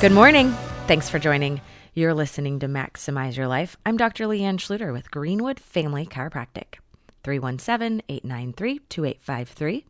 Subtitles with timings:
[0.00, 0.52] Good morning.
[0.86, 1.60] Thanks for joining.
[1.92, 3.76] You're listening to Maximize Your Life.
[3.84, 4.26] I'm Dr.
[4.26, 6.76] Leanne Schluter with Greenwood Family Chiropractic.
[7.24, 9.86] 317 893 2853.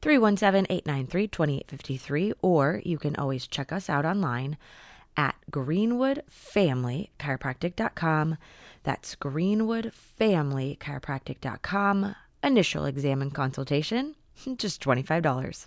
[0.00, 2.32] 317 893 2853.
[2.40, 4.56] Or you can always check us out online
[5.14, 8.38] at greenwoodfamilychiropractic.com.
[8.82, 12.14] That's greenwoodfamilychiropractic.com.
[12.42, 14.14] Initial exam and consultation,
[14.56, 15.66] just $25.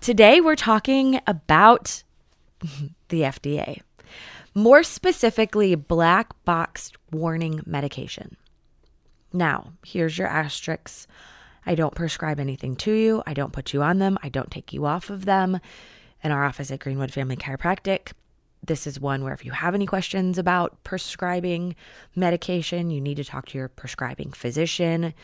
[0.00, 2.04] Today, we're talking about
[3.08, 3.80] the FDA,
[4.54, 8.36] more specifically, black box warning medication.
[9.32, 11.08] Now, here's your asterisks.
[11.64, 13.22] I don't prescribe anything to you.
[13.26, 14.16] I don't put you on them.
[14.22, 15.58] I don't take you off of them.
[16.22, 18.12] In our office at Greenwood Family Chiropractic,
[18.64, 21.74] this is one where if you have any questions about prescribing
[22.14, 25.14] medication, you need to talk to your prescribing physician.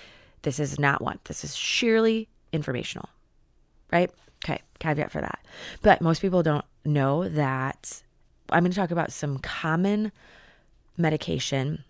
[0.43, 1.21] This is not one.
[1.25, 3.09] This is sheerly informational
[3.93, 4.11] right?
[4.45, 5.41] Okay, caveat for that.
[5.83, 8.03] But most people don't know that
[8.51, 10.13] I'm going to talk about some common
[10.97, 11.85] medication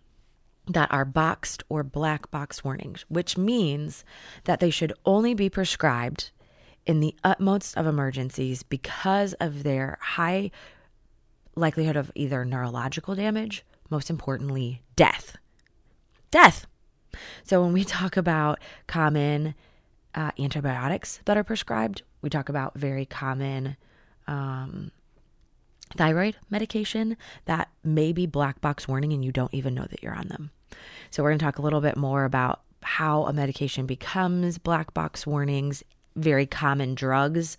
[0.69, 4.05] that are boxed or black box warnings, which means
[4.45, 6.31] that they should only be prescribed
[6.87, 10.51] in the utmost of emergencies because of their high
[11.55, 15.37] likelihood of either neurological damage, most importantly, death.
[16.31, 16.67] Death.
[17.45, 19.55] So when we talk about common
[20.15, 22.03] uh, antibiotics that are prescribed.
[22.21, 23.77] We talk about very common
[24.27, 24.91] um,
[25.97, 30.15] thyroid medication that may be black box warning and you don't even know that you're
[30.15, 30.51] on them.
[31.11, 34.95] So, we're going to talk a little bit more about how a medication becomes black
[34.95, 35.83] box warnings,
[36.17, 37.57] very common drugs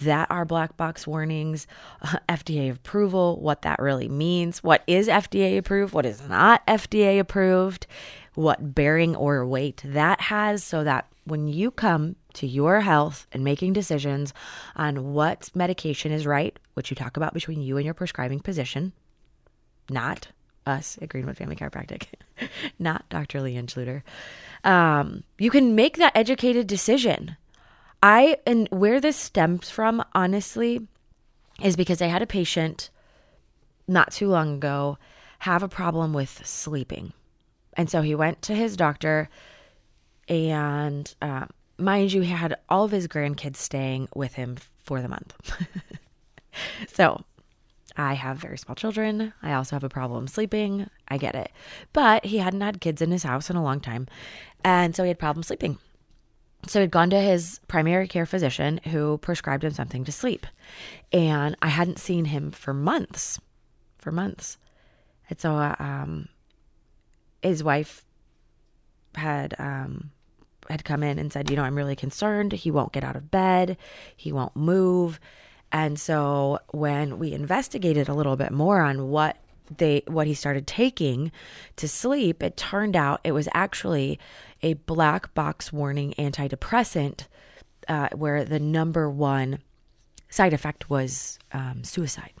[0.00, 1.66] that are black box warnings,
[2.02, 7.18] uh, FDA approval, what that really means, what is FDA approved, what is not FDA
[7.18, 7.86] approved,
[8.34, 13.44] what bearing or weight that has, so that when you come to your health and
[13.44, 14.32] making decisions
[14.76, 18.92] on what medication is right, which you talk about between you and your prescribing physician,
[19.90, 20.28] not
[20.66, 22.06] us at Greenwood Family Chiropractic,
[22.78, 23.40] not Dr.
[23.40, 24.02] Leanne Schluter,
[24.68, 27.36] um, you can make that educated decision.
[28.02, 30.86] I, and where this stems from, honestly,
[31.62, 32.90] is because I had a patient
[33.86, 34.98] not too long ago
[35.40, 37.12] have a problem with sleeping.
[37.76, 39.28] And so he went to his doctor
[40.28, 41.46] and uh,
[41.78, 45.34] mind you, he had all of his grandkids staying with him for the month.
[46.92, 47.24] so
[47.96, 49.32] I have very small children.
[49.42, 50.88] I also have a problem sleeping.
[51.08, 51.50] I get it.
[51.92, 54.08] But he hadn't had kids in his house in a long time.
[54.64, 55.78] And so he had problems sleeping.
[56.66, 60.46] So he'd gone to his primary care physician who prescribed him something to sleep.
[61.12, 63.38] And I hadn't seen him for months.
[63.98, 64.58] For months.
[65.28, 66.28] And so uh, um,
[67.42, 68.04] his wife
[69.16, 70.10] had um,
[70.68, 72.52] had come in and said, you know, I'm really concerned.
[72.52, 73.76] He won't get out of bed.
[74.16, 75.20] He won't move.
[75.72, 79.36] And so when we investigated a little bit more on what
[79.76, 81.32] they what he started taking
[81.76, 84.18] to sleep, it turned out it was actually
[84.62, 87.26] a black box warning antidepressant,
[87.88, 89.58] uh, where the number one
[90.28, 92.32] side effect was um, suicide.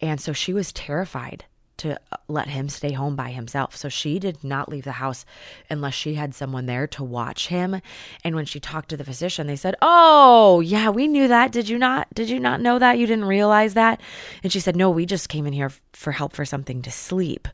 [0.00, 1.44] And so she was terrified
[1.78, 3.76] to uh, let him stay home by himself.
[3.76, 5.24] So she did not leave the house
[5.70, 7.80] unless she had someone there to watch him.
[8.22, 11.52] And when she talked to the physician, they said, "Oh, yeah, we knew that.
[11.52, 12.98] Did you not did you not know that?
[12.98, 14.00] You didn't realize that?"
[14.42, 17.48] And she said, "No, we just came in here for help for something to sleep."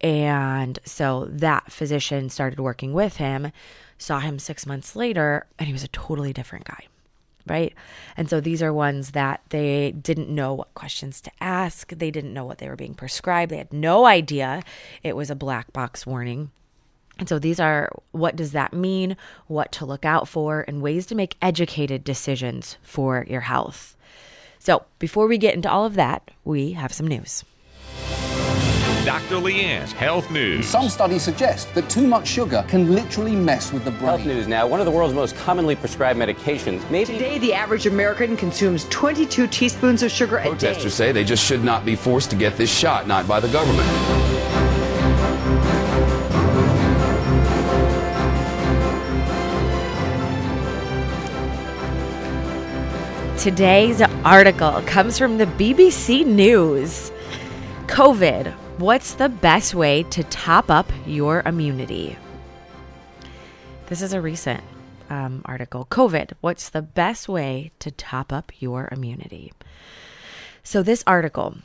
[0.00, 3.52] And so that physician started working with him,
[3.98, 6.86] saw him 6 months later, and he was a totally different guy
[7.50, 7.74] right?
[8.16, 11.90] And so these are ones that they didn't know what questions to ask.
[11.90, 13.50] They didn't know what they were being prescribed.
[13.50, 14.62] They had no idea
[15.02, 16.52] it was a black box warning.
[17.18, 19.16] And so these are what does that mean,
[19.48, 23.96] what to look out for, and ways to make educated decisions for your health.
[24.60, 27.44] So, before we get into all of that, we have some news.
[29.04, 29.36] Dr.
[29.36, 30.66] Leanne's Health News.
[30.66, 34.04] Some studies suggest that too much sugar can literally mess with the brain.
[34.04, 34.66] Health news now.
[34.66, 39.46] One of the world's most commonly prescribed medications, maybe Today, the average American consumes 22
[39.46, 40.48] teaspoons of sugar a day.
[40.50, 43.48] Protesters say they just should not be forced to get this shot, not by the
[43.48, 43.88] government.
[53.38, 57.10] Today's article comes from the BBC News.
[57.86, 62.16] COVID, what's the best way to top up your immunity?
[63.86, 64.62] This is a recent
[65.10, 65.86] um, article.
[65.90, 69.52] COVID, what's the best way to top up your immunity?
[70.62, 71.56] So, this article,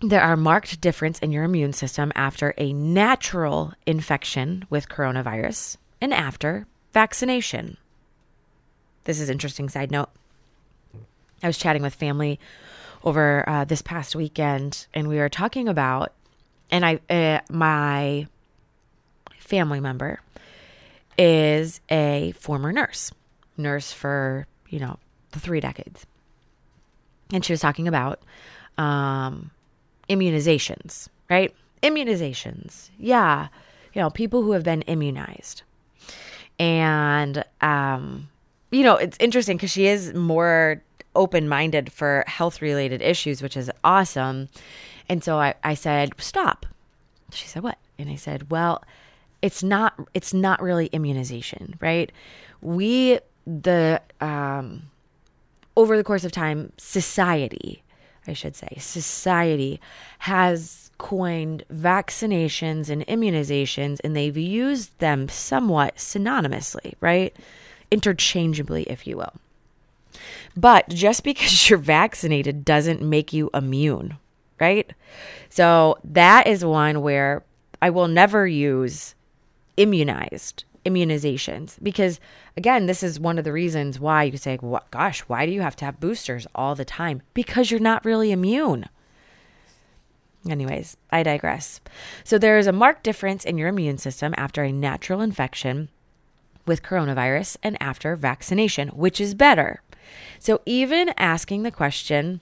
[0.00, 6.12] there are marked difference in your immune system after a natural infection with coronavirus and
[6.12, 7.78] after vaccination.
[9.04, 10.10] This is interesting side note.
[11.42, 12.38] I was chatting with family
[13.04, 16.12] over uh, this past weekend, and we were talking about,
[16.70, 18.26] and I, uh, my
[19.38, 20.20] family member
[21.18, 23.12] is a former nurse,
[23.56, 24.98] nurse for you know
[25.32, 26.06] the three decades,
[27.32, 28.20] and she was talking about
[28.78, 29.50] um,
[30.08, 31.54] immunizations, right?
[31.82, 33.48] Immunizations, yeah,
[33.94, 35.62] you know, people who have been immunized,
[36.58, 38.28] and um,
[38.70, 40.82] you know, it's interesting because she is more
[41.14, 44.48] open minded for health related issues, which is awesome.
[45.08, 46.66] And so I, I said, stop.
[47.32, 47.78] She said, what?
[47.98, 48.82] And I said, well,
[49.42, 52.10] it's not it's not really immunization, right?
[52.60, 54.82] We the um
[55.76, 57.82] over the course of time, society,
[58.26, 59.80] I should say, society
[60.20, 67.36] has coined vaccinations and immunizations and they've used them somewhat synonymously, right?
[67.90, 69.34] Interchangeably, if you will.
[70.56, 74.16] But just because you're vaccinated doesn't make you immune,
[74.60, 74.90] right?
[75.48, 77.44] So that is one where
[77.80, 79.14] I will never use
[79.76, 82.20] immunized immunizations because
[82.56, 85.60] again this is one of the reasons why you say what gosh why do you
[85.60, 87.22] have to have boosters all the time?
[87.34, 88.88] Because you're not really immune.
[90.48, 91.80] Anyways i digress.
[92.22, 95.88] So there is a marked difference in your immune system after a natural infection
[96.66, 99.82] with coronavirus and after vaccination which is better.
[100.38, 102.40] So even asking the question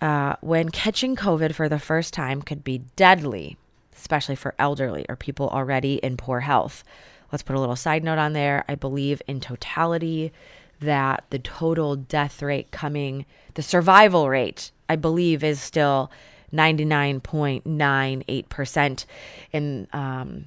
[0.00, 3.56] uh, when catching covid for the first time could be deadly
[4.00, 6.82] especially for elderly or people already in poor health.
[7.30, 8.64] Let's put a little side note on there.
[8.66, 10.32] I believe in totality
[10.80, 16.10] that the total death rate coming, the survival rate, I believe is still
[16.52, 19.04] 99.98%
[19.52, 20.46] in um,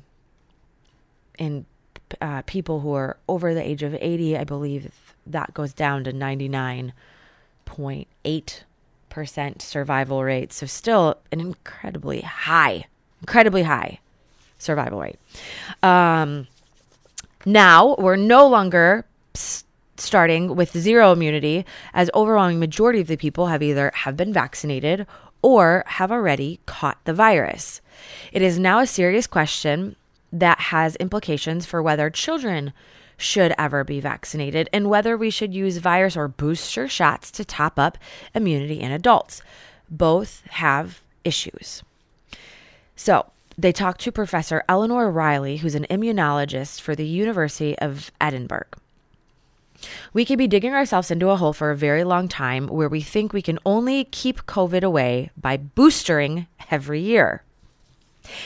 [1.39, 1.65] in
[2.21, 4.37] uh, people who are over the age of 80.
[4.37, 4.91] I believe
[5.25, 8.63] that goes down to 99.8%
[9.61, 10.51] survival rate.
[10.53, 12.85] So still an incredibly high
[13.23, 13.99] incredibly high
[14.59, 15.17] survival rate.
[15.81, 16.47] Um,
[17.45, 19.63] now we're no longer s-
[19.97, 25.07] starting with zero immunity, as overwhelming majority of the people have either have been vaccinated
[25.41, 27.79] or have already caught the virus.
[28.33, 29.95] It is now a serious question
[30.33, 32.73] that has implications for whether children
[33.23, 37.79] should ever be vaccinated and whether we should use virus or booster shots to top
[37.79, 37.97] up
[38.35, 39.41] immunity in adults.
[39.89, 41.83] Both have issues.
[42.95, 43.25] So
[43.57, 48.67] they talked to Professor Eleanor Riley, who's an immunologist for the University of Edinburgh.
[50.13, 53.01] We could be digging ourselves into a hole for a very long time where we
[53.01, 57.43] think we can only keep COVID away by boostering every year.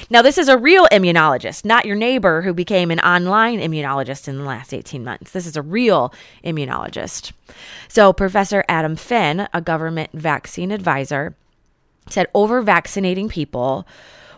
[0.09, 4.37] Now, this is a real immunologist, not your neighbor who became an online immunologist in
[4.37, 5.31] the last 18 months.
[5.31, 7.31] This is a real immunologist.
[7.87, 11.35] So, Professor Adam Finn, a government vaccine advisor,
[12.09, 13.87] said over vaccinating people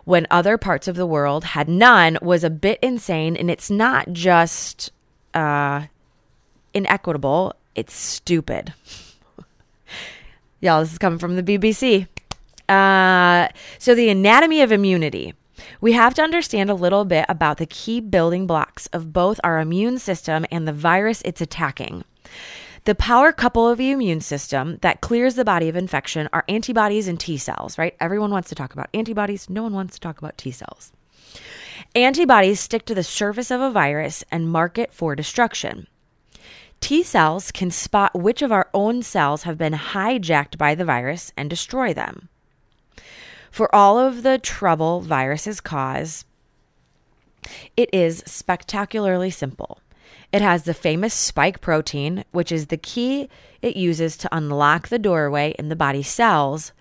[0.06, 3.36] when other parts of the world had none was a bit insane.
[3.38, 4.92] And it's not just
[5.34, 5.86] uh,
[6.74, 8.74] inequitable, it's stupid.
[10.62, 12.08] Y'all, this is coming from the BBC.
[12.70, 13.50] Uh,
[13.80, 15.34] so, the anatomy of immunity.
[15.82, 19.60] We have to understand a little bit about the key building blocks of both our
[19.60, 22.06] immune system and the virus it's attacking.
[22.86, 27.08] The power couple of the immune system that clears the body of infection are antibodies
[27.08, 27.96] and T cells, right?
[28.00, 30.92] Everyone wants to talk about antibodies, no one wants to talk about T cells.
[31.96, 35.88] Antibodies stick to the surface of a virus and mark it for destruction.
[36.80, 41.34] T cells can spot which of our own cells have been hijacked by the virus
[41.36, 42.30] and destroy them.
[43.52, 46.26] For all of the trouble viruses cause,
[47.76, 49.80] it is spectacularly simple.
[50.32, 53.30] It has the famous spike protein, which is the key
[53.62, 56.72] it uses to unlock the doorway in the body cells,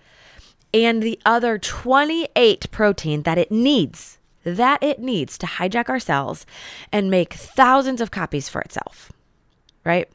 [0.73, 6.45] and the other 28 protein that it needs, that it needs to hijack our cells
[6.91, 9.11] and make thousands of copies for itself.
[9.83, 10.07] Right?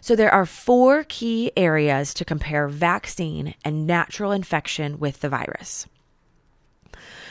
[0.00, 5.86] So there are four key areas to compare vaccine and natural infection with the virus.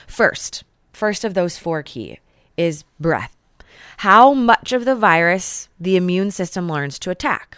[0.07, 2.19] First, first of those four key
[2.55, 3.35] is breath.
[3.97, 7.57] How much of the virus the immune system learns to attack.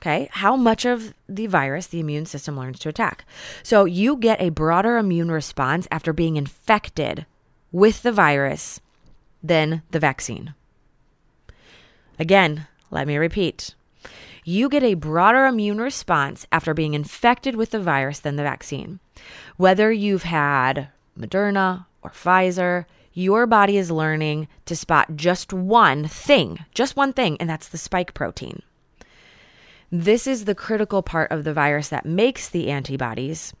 [0.00, 3.24] Okay, how much of the virus the immune system learns to attack.
[3.62, 7.26] So you get a broader immune response after being infected
[7.70, 8.80] with the virus
[9.42, 10.54] than the vaccine.
[12.18, 13.74] Again, let me repeat.
[14.44, 19.00] You get a broader immune response after being infected with the virus than the vaccine.
[19.56, 26.64] Whether you've had Moderna or Pfizer, your body is learning to spot just one thing,
[26.74, 28.62] just one thing, and that's the spike protein.
[29.92, 33.52] This is the critical part of the virus that makes the antibodies.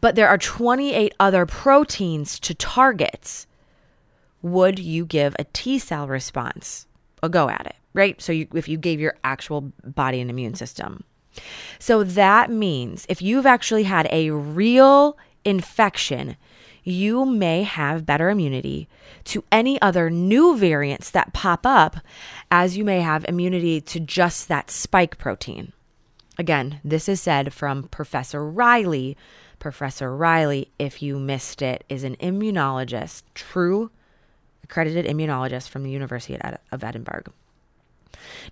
[0.00, 3.46] But there are 28 other proteins to target.
[4.42, 6.86] Would you give a T cell response?
[7.28, 8.20] Go at it, right?
[8.20, 11.04] So you, if you gave your actual body an immune system.
[11.78, 16.36] So that means if you've actually had a real infection,
[16.84, 18.88] you may have better immunity
[19.24, 21.96] to any other new variants that pop up,
[22.50, 25.72] as you may have immunity to just that spike protein.
[26.38, 29.16] Again, this is said from Professor Riley.
[29.58, 33.90] Professor Riley, if you missed it, is an immunologist, true
[34.64, 36.36] accredited immunologist from the University
[36.72, 37.24] of Edinburgh.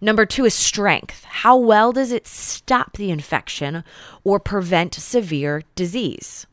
[0.00, 1.25] Number two is strength.
[1.25, 3.85] How well does it stop the infection
[4.25, 6.47] or prevent severe disease?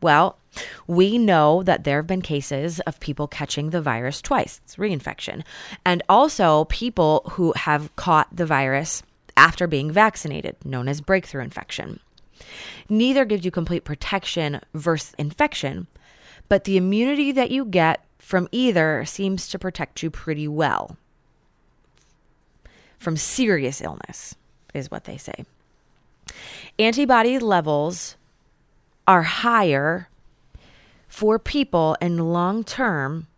[0.00, 0.38] Well,
[0.86, 5.42] we know that there have been cases of people catching the virus twice, it's reinfection,
[5.84, 9.02] and also people who have caught the virus
[9.36, 12.00] after being vaccinated, known as breakthrough infection.
[12.88, 15.86] Neither gives you complete protection versus infection,
[16.48, 20.96] but the immunity that you get from either seems to protect you pretty well
[22.98, 24.34] from serious illness,
[24.74, 25.44] is what they say.
[26.76, 28.16] Antibody levels
[29.06, 30.08] are higher
[31.06, 33.28] for people in long term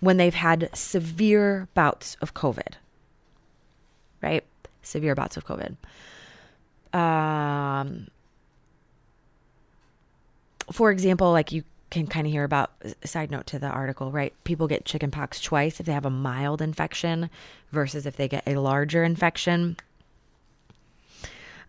[0.00, 2.72] when they've had severe bouts of COVID,
[4.20, 4.42] right?
[4.82, 5.76] Severe bouts of COVID.
[6.92, 8.08] Um,
[10.72, 11.62] for example, like you
[11.94, 12.72] can kind of hear about
[13.04, 14.34] side note to the article, right?
[14.44, 17.30] People get chickenpox twice if they have a mild infection
[17.70, 19.76] versus if they get a larger infection.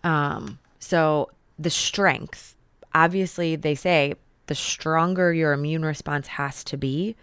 [0.03, 1.29] Um, so
[1.59, 2.55] the strength,
[2.93, 4.15] obviously, they say
[4.47, 7.15] the stronger your immune response has to be.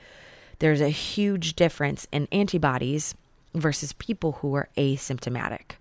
[0.61, 3.15] There's a huge difference in antibodies
[3.55, 5.73] versus people who are asymptomatic.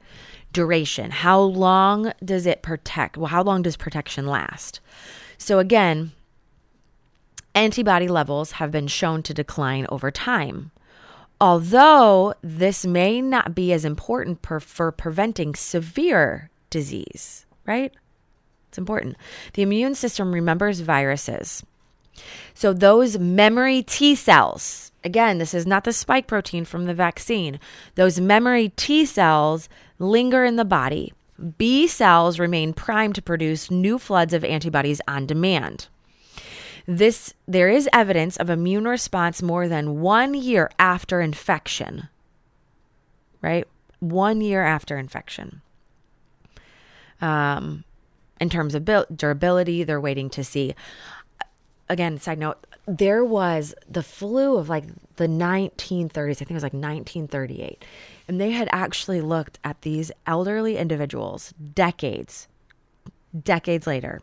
[0.54, 3.16] Duration, how long does it protect?
[3.16, 4.80] Well, how long does protection last?
[5.38, 6.12] So, again,
[7.56, 10.72] antibody levels have been shown to decline over time.
[11.40, 17.92] Although this may not be as important per, for preventing severe disease, right?
[18.70, 19.18] It's important.
[19.54, 21.64] The immune system remembers viruses.
[22.54, 27.60] So, those memory T cells, again, this is not the spike protein from the vaccine,
[27.96, 29.68] those memory T cells
[29.98, 31.14] linger in the body.
[31.58, 35.88] B cells remain primed to produce new floods of antibodies on demand.
[36.86, 42.10] This there is evidence of immune response more than 1 year after infection.
[43.42, 43.68] Right?
[44.00, 45.62] 1 year after infection.
[47.22, 47.84] Um
[48.40, 50.74] in terms of bil- durability, they're waiting to see
[51.92, 54.86] again, side note, there was the flu of like
[55.18, 56.32] the 1930s.
[56.32, 57.84] I think it was like 1938.
[58.28, 62.48] And they had actually looked at these elderly individuals decades,
[63.44, 64.22] decades later.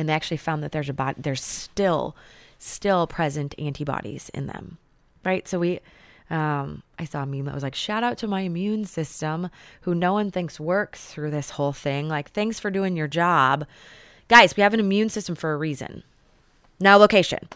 [0.00, 2.16] And they actually found that there's a body, there's still,
[2.58, 4.78] still present antibodies in them.
[5.26, 5.46] Right.
[5.46, 5.80] So we,
[6.30, 9.50] um, I saw a meme that was like, shout out to my immune system,
[9.82, 12.08] who no one thinks works through this whole thing.
[12.08, 13.66] Like, thanks for doing your job.
[14.28, 16.02] Guys, we have an immune system for a reason.
[16.80, 17.46] Now, location.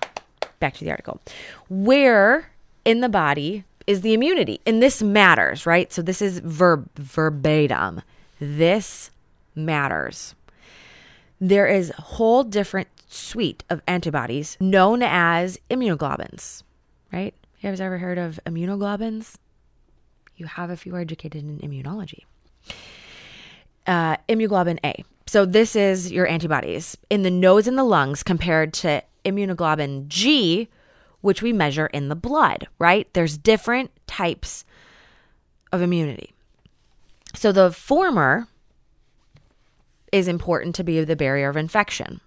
[0.61, 1.23] Back to the article.
[1.71, 2.51] Where
[2.85, 4.61] in the body is the immunity?
[4.67, 5.91] And this matters, right?
[5.91, 8.03] So this is verb verbatim.
[8.39, 9.11] This
[9.55, 10.35] matters.
[11.45, 16.63] There is a whole different suite of antibodies known as immunoglobulins,
[17.13, 17.35] right?
[17.61, 19.35] You guys ever heard of immunoglobulins?
[20.37, 22.21] You have if you are educated in immunology.
[23.87, 25.05] Uh, immunoglobulin A.
[25.27, 30.69] So this is your antibodies in the nose and the lungs compared to immunoglobulin G,
[31.21, 33.07] which we measure in the blood, right?
[33.13, 34.65] There's different types
[35.73, 36.33] of immunity.
[37.35, 38.49] So the former
[40.15, 42.21] is important to be the barrier of infection.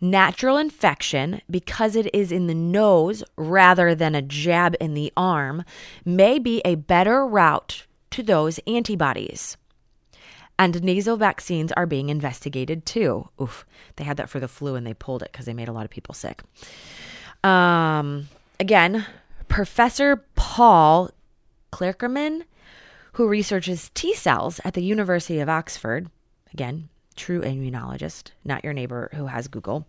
[0.00, 5.64] Natural infection, because it is in the nose rather than a jab in the arm,
[6.04, 9.56] may be a better route to those antibodies.
[10.58, 13.28] And nasal vaccines are being investigated too.
[13.40, 15.72] Oof, they had that for the flu and they pulled it because they made a
[15.72, 16.42] lot of people sick.
[17.42, 19.04] Um, again,
[19.48, 21.10] Professor Paul
[21.72, 22.44] Klenerman,
[23.14, 26.08] who researches T cells at the University of Oxford,
[26.52, 29.86] again, true immunologist, not your neighbor who has Google.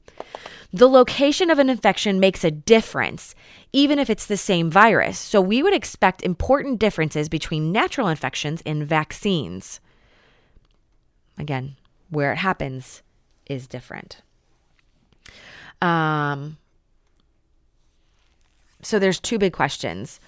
[0.72, 3.36] The location of an infection makes a difference,
[3.74, 5.17] even if it's the same virus.
[5.17, 9.79] So we would expect important differences between natural infections and vaccines.
[11.38, 11.75] Again,
[12.10, 13.01] where it happens
[13.48, 14.22] is different.
[15.82, 16.58] Um,
[18.82, 20.20] so there's two big questions.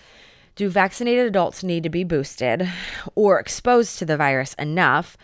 [0.55, 2.67] Do vaccinated adults need to be boosted
[3.13, 5.15] or exposed to the virus enough?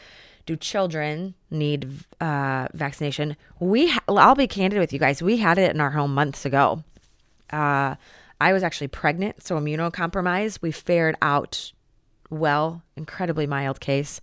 [0.46, 3.38] Do children need uh, vaccination?
[3.60, 5.22] We, ha- I'll be candid with you guys.
[5.22, 6.84] We had it in our home months ago.
[7.52, 7.96] Uh,
[8.42, 10.62] I was actually pregnant, so immunocompromised.
[10.62, 11.72] We fared out
[12.30, 14.20] well, incredibly mild case.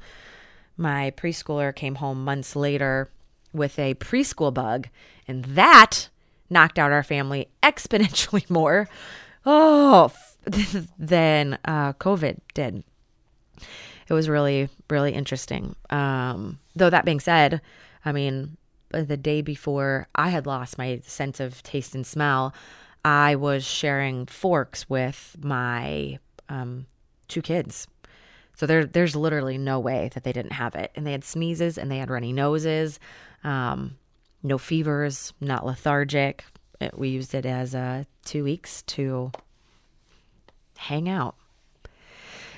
[0.76, 3.10] My preschooler came home months later
[3.52, 4.88] with a preschool bug,
[5.26, 6.08] and that
[6.48, 8.88] knocked out our family exponentially more.
[9.46, 10.12] Oh,
[10.98, 12.84] than uh, COVID did.
[14.11, 15.76] It was really, really interesting.
[15.88, 17.61] Um, though that being said,
[18.05, 18.57] I mean,
[18.90, 22.52] the day before I had lost my sense of taste and smell,
[23.05, 26.87] I was sharing forks with my um,
[27.29, 27.87] two kids.
[28.57, 30.90] So there, there's literally no way that they didn't have it.
[30.97, 32.99] And they had sneezes and they had runny noses,
[33.45, 33.97] um,
[34.43, 36.45] no fevers, not lethargic.
[36.81, 39.31] It, we used it as uh, two weeks to
[40.76, 41.37] hang out.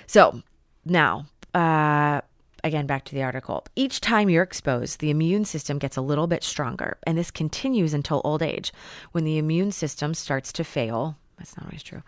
[0.07, 0.43] So
[0.85, 2.21] now, uh,
[2.65, 3.65] again, back to the article.
[3.77, 7.95] Each time you're exposed, the immune system gets a little bit stronger, and this continues
[7.95, 8.73] until old age.
[9.13, 12.03] When the immune system starts to fail, that's not always true,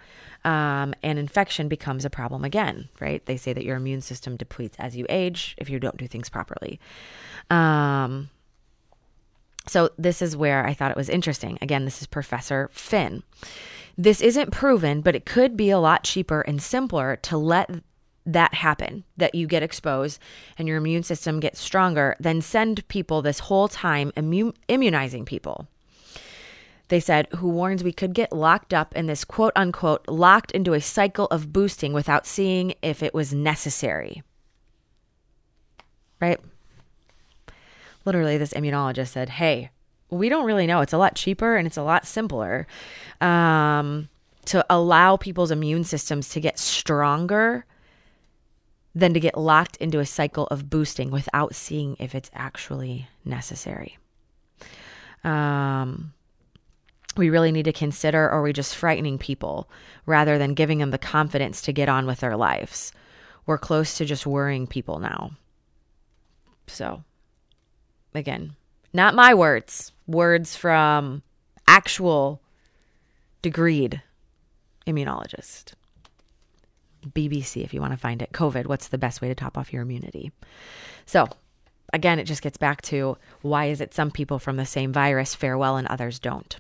[0.45, 3.25] um, and infection becomes a problem again, right?
[3.27, 6.29] They say that your immune system depletes as you age if you don't do things
[6.29, 6.79] properly.
[7.51, 8.31] Um,
[9.67, 11.59] so, this is where I thought it was interesting.
[11.63, 13.23] Again, this is Professor Finn.
[13.97, 17.71] This isn't proven, but it could be a lot cheaper and simpler to let
[18.27, 20.19] that happen that you get exposed
[20.59, 25.69] and your immune system gets stronger than send people this whole time immu- immunizing people.
[26.89, 30.75] They said, who warns we could get locked up in this quote unquote locked into
[30.75, 34.23] a cycle of boosting without seeing if it was necessary.
[36.21, 36.41] Right?
[38.05, 39.71] Literally, this immunologist said, hey,
[40.11, 40.81] we don't really know.
[40.81, 42.67] It's a lot cheaper and it's a lot simpler
[43.21, 44.09] um,
[44.47, 47.65] to allow people's immune systems to get stronger
[48.95, 53.99] than to get locked into a cycle of boosting without seeing if it's actually necessary.
[55.25, 56.13] Um,
[57.17, 59.69] we really need to consider are we just frightening people
[60.07, 62.93] rather than giving them the confidence to get on with their lives?
[63.47, 65.33] We're close to just worrying people now.
[66.67, 67.05] So,
[68.15, 68.55] again,
[68.93, 71.23] not my words, words from
[71.67, 72.41] actual
[73.43, 74.01] degreed
[74.87, 75.73] immunologist.
[77.13, 78.33] BBC, if you want to find it.
[78.33, 80.33] COVID, what's the best way to top off your immunity?
[81.07, 81.29] So,
[81.93, 85.35] again, it just gets back to why is it some people from the same virus
[85.35, 86.59] fare well and others don't?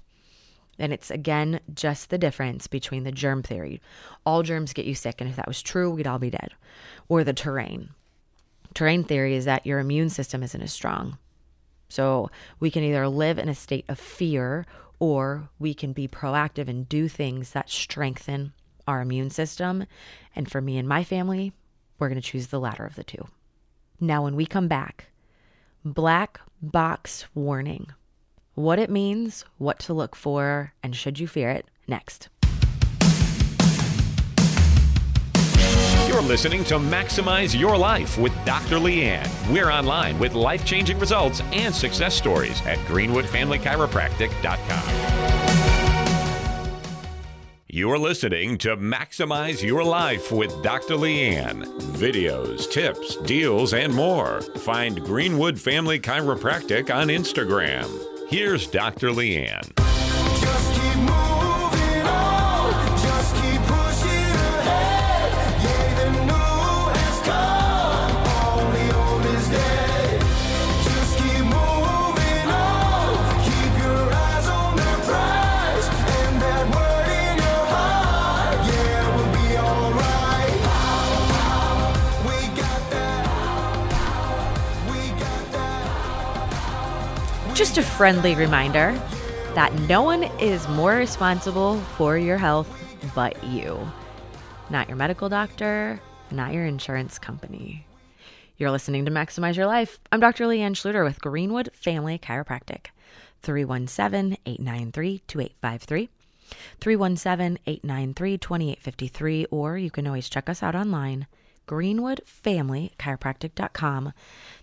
[0.78, 3.80] And it's again just the difference between the germ theory.
[4.26, 6.52] All germs get you sick, and if that was true, we'd all be dead.
[7.08, 7.90] Or the terrain.
[8.74, 11.18] Terrain theory is that your immune system isn't as strong.
[11.88, 14.66] So we can either live in a state of fear
[14.98, 18.52] or we can be proactive and do things that strengthen
[18.86, 19.86] our immune system.
[20.36, 21.52] And for me and my family,
[21.98, 23.26] we're going to choose the latter of the two.
[24.00, 25.06] Now, when we come back,
[25.84, 27.88] black box warning
[28.54, 32.28] what it means, what to look for, and should you fear it next.
[36.14, 38.76] You're listening to Maximize Your Life with Dr.
[38.76, 39.28] Leanne.
[39.52, 45.33] We're online with life changing results and success stories at GreenwoodFamilyChiropractic.com.
[47.74, 50.94] You're listening to Maximize Your Life with Dr.
[50.94, 51.64] Leanne.
[51.96, 54.42] Videos, tips, deals, and more.
[54.42, 57.90] Find Greenwood Family Chiropractic on Instagram.
[58.28, 59.08] Here's Dr.
[59.08, 59.72] Leanne.
[87.74, 88.92] Just a friendly reminder
[89.54, 92.68] that no one is more responsible for your health
[93.16, 93.90] but you.
[94.70, 97.84] Not your medical doctor, not your insurance company.
[98.58, 99.98] You're listening to Maximize Your Life.
[100.12, 100.44] I'm Dr.
[100.44, 102.86] Leanne Schluter with Greenwood Family Chiropractic.
[103.42, 106.08] 317 893 2853.
[106.80, 109.46] 317 893 2853.
[109.46, 111.26] Or you can always check us out online,
[111.66, 114.12] greenwoodfamilychiropractic.com.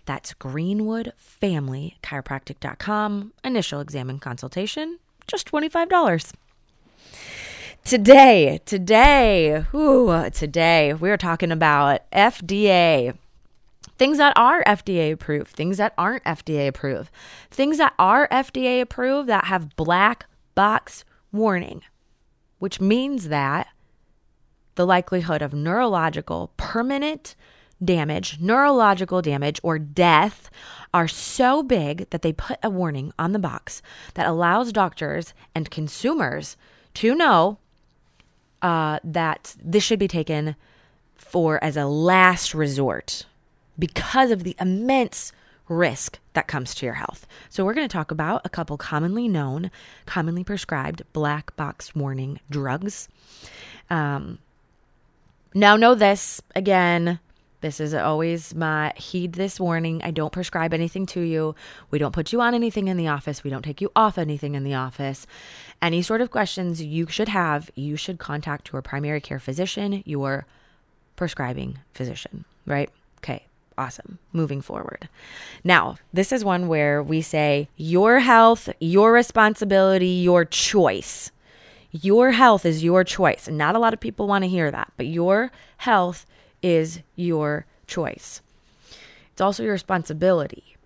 [0.04, 3.32] That's greenwoodfamilychiropractic.com.
[3.44, 6.32] Initial exam and consultation, just $25.
[7.84, 13.18] Today, today, ooh, today, we're talking about FDA
[13.98, 17.10] things that are FDA approved, things that aren't FDA approved,
[17.50, 21.82] things that are FDA approved that have black box warning,
[22.58, 23.68] which means that
[24.74, 27.34] the likelihood of neurological permanent
[27.84, 30.50] damage, neurological damage, or death
[30.94, 33.82] are so big that they put a warning on the box
[34.14, 36.56] that allows doctors and consumers
[36.94, 37.58] to know
[38.60, 40.54] uh, that this should be taken
[41.16, 43.26] for as a last resort
[43.78, 45.32] because of the immense
[45.68, 47.26] risk that comes to your health.
[47.48, 49.70] So, we're going to talk about a couple commonly known,
[50.06, 53.08] commonly prescribed black box warning drugs.
[53.88, 54.38] Um,
[55.54, 57.18] now, know this again.
[57.62, 60.02] This is always my heed this warning.
[60.02, 61.54] I don't prescribe anything to you.
[61.90, 63.44] We don't put you on anything in the office.
[63.44, 65.26] We don't take you off anything in the office.
[65.80, 70.46] Any sort of questions you should have, you should contact your primary care physician, your
[71.16, 72.90] prescribing physician, right?
[73.18, 73.46] Okay,
[73.78, 74.18] awesome.
[74.32, 75.08] Moving forward.
[75.64, 81.31] Now, this is one where we say your health, your responsibility, your choice.
[81.92, 83.46] Your health is your choice.
[83.46, 86.26] And not a lot of people want to hear that, but your health
[86.62, 88.40] is your choice.
[89.32, 90.76] It's also your responsibility.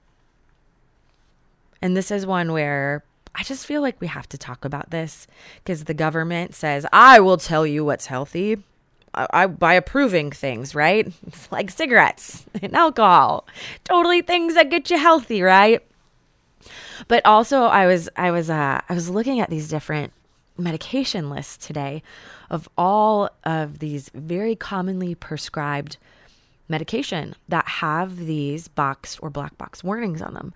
[1.80, 5.26] And this is one where I just feel like we have to talk about this
[5.62, 8.58] because the government says, I will tell you what's healthy.
[9.14, 11.12] I, I, by approving things, right?
[11.26, 13.46] It's like cigarettes and alcohol,
[13.84, 15.82] totally things that get you healthy, right?
[17.08, 20.12] But also, I was I was uh, I was looking at these different
[20.58, 22.02] medication list today
[22.50, 25.96] of all of these very commonly prescribed
[26.68, 30.52] medication that have these box or black box warnings on them.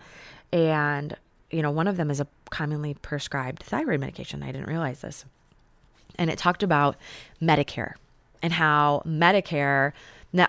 [0.53, 1.17] And,
[1.51, 4.43] you know, one of them is a commonly prescribed thyroid medication.
[4.43, 5.25] I didn't realize this.
[6.17, 6.97] And it talked about
[7.41, 7.95] Medicare
[8.43, 9.93] and how Medicare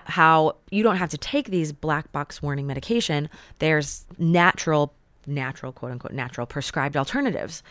[0.04, 3.28] how you don't have to take these black box warning medication.
[3.58, 4.94] There's natural
[5.26, 7.62] natural quote unquote natural prescribed alternatives,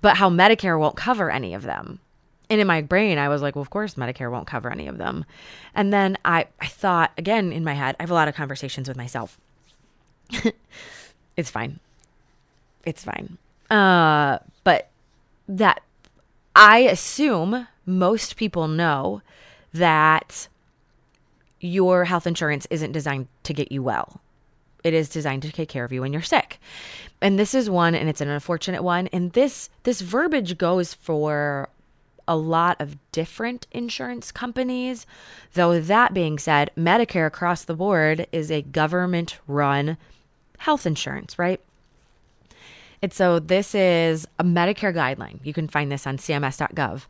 [0.00, 2.00] but how Medicare won't cover any of them.
[2.48, 4.98] And in my brain, I was like, well, of course, Medicare won't cover any of
[4.98, 5.24] them.
[5.74, 8.88] And then I, I thought, again, in my head, I have a lot of conversations
[8.88, 9.38] with myself.
[11.36, 11.78] it's fine.
[12.84, 13.38] It's fine.
[13.70, 14.88] Uh, but
[15.48, 15.82] that
[16.56, 19.22] I assume most people know
[19.72, 20.48] that
[21.60, 24.20] your health insurance isn't designed to get you well.
[24.84, 26.58] It is designed to take care of you when you're sick.
[27.20, 31.68] And this is one and it's an unfortunate one and this this verbiage goes for
[32.26, 35.04] a lot of different insurance companies.
[35.54, 39.96] Though that being said, Medicare across the board is a government run
[40.58, 41.60] health insurance, right?
[43.02, 45.40] And so this is a Medicare guideline.
[45.42, 47.06] You can find this on cms.gov.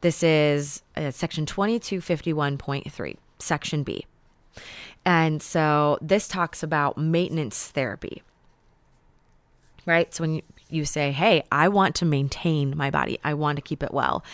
[0.00, 4.06] This is uh, section 2251.3, section B.
[5.04, 8.22] And so this talks about maintenance therapy.
[9.86, 10.12] Right?
[10.14, 13.62] So when you, you say, hey, I want to maintain my body, I want to
[13.62, 14.24] keep it well.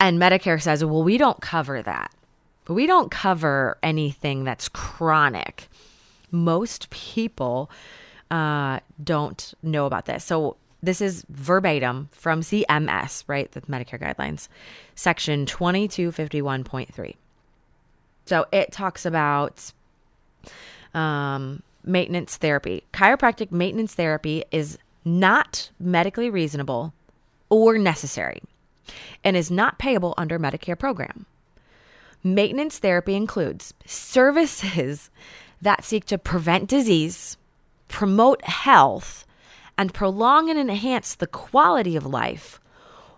[0.00, 2.12] And Medicare says, well, we don't cover that.
[2.64, 5.68] But we don't cover anything that's chronic.
[6.32, 7.70] Most people
[8.30, 10.24] uh, don't know about this.
[10.24, 13.50] So this is verbatim from CMS, right?
[13.52, 14.48] The Medicare guidelines,
[14.96, 17.14] section 2251.3.
[18.26, 19.72] So it talks about
[20.94, 22.82] um, maintenance therapy.
[22.92, 26.92] Chiropractic maintenance therapy is not medically reasonable
[27.48, 28.42] or necessary
[29.24, 31.26] and is not payable under Medicare program.
[32.22, 35.10] Maintenance therapy includes services
[35.62, 37.36] that seek to prevent disease,
[37.88, 39.24] promote health,
[39.78, 42.58] and prolong and enhance the quality of life,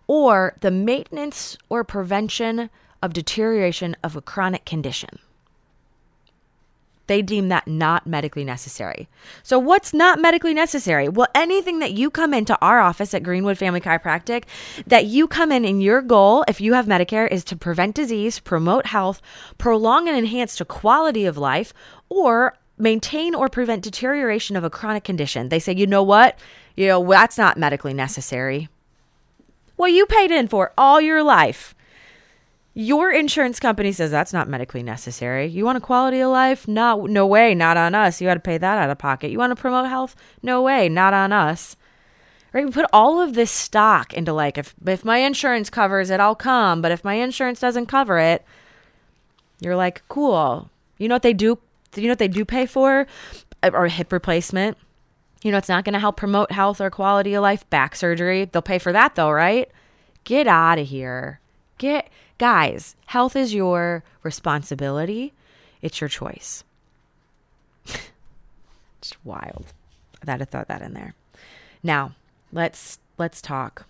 [0.07, 2.69] or the maintenance or prevention
[3.03, 5.19] of deterioration of a chronic condition
[7.09, 9.09] they deem that not medically necessary.
[9.43, 11.09] So, what's not medically necessary?
[11.09, 14.45] Well, anything that you come into our office at Greenwood Family Chiropractic,
[14.87, 18.39] that you come in and your goal, if you have Medicare, is to prevent disease,
[18.39, 19.21] promote health,
[19.59, 21.75] prolong and enhance the quality of life,
[22.09, 25.49] or maintain or prevent deterioration of a chronic condition.
[25.49, 26.39] They say, you know what?
[26.77, 28.69] You know, that's not medically necessary.
[29.77, 31.75] Well, you paid in for all your life.
[32.75, 35.47] Your insurance company says that's not medically necessary.
[35.47, 36.69] You want a quality of life?
[36.69, 38.21] No, no way, not on us.
[38.21, 39.31] You got to pay that out of pocket.
[39.31, 40.15] You want to promote health?
[40.43, 41.77] No way, not on us.
[42.53, 42.65] Right?
[42.65, 46.35] We put all of this stock into like if if my insurance covers it, I'll
[46.35, 46.81] come.
[46.81, 48.45] But if my insurance doesn't cover it,
[49.61, 50.71] you're like, cool.
[50.99, 51.59] You know what they do?
[51.95, 53.07] You know what they do pay for?
[53.63, 54.79] Uh, or hip replacement.
[55.43, 57.69] You know, it's not going to help promote health or quality of life.
[57.71, 58.45] Back surgery.
[58.45, 59.71] They'll pay for that though, right?
[60.25, 61.41] Get out of here.
[61.79, 65.33] Get, guys, health is your responsibility.
[65.81, 66.65] It's your choice.
[67.87, 69.67] it's wild.
[70.21, 71.15] I thought to throw that in there.
[71.83, 72.13] Now,
[72.53, 73.87] let's let's talk.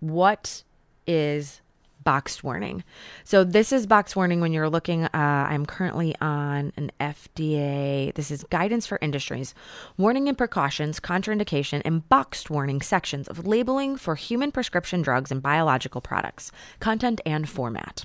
[0.00, 0.62] What
[1.06, 1.60] is
[2.04, 2.84] boxed warning?
[3.24, 5.04] So this is boxed warning when you're looking.
[5.06, 8.14] Uh, I'm currently on an FDA.
[8.14, 9.54] This is guidance for industries,
[9.96, 15.42] warning and precautions, contraindication, and boxed warning sections of labeling for human prescription drugs and
[15.42, 18.04] biological products, content and format.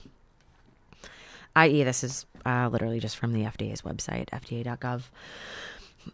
[1.56, 5.04] I.e., this is uh, literally just from the FDA's website, fda.gov.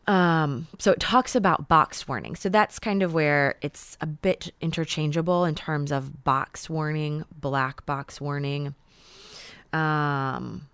[0.08, 2.36] Um, so it talks about box warning.
[2.36, 7.86] So that's kind of where it's a bit interchangeable in terms of box warning, black
[7.86, 8.76] box warning.
[9.74, 10.68] Um,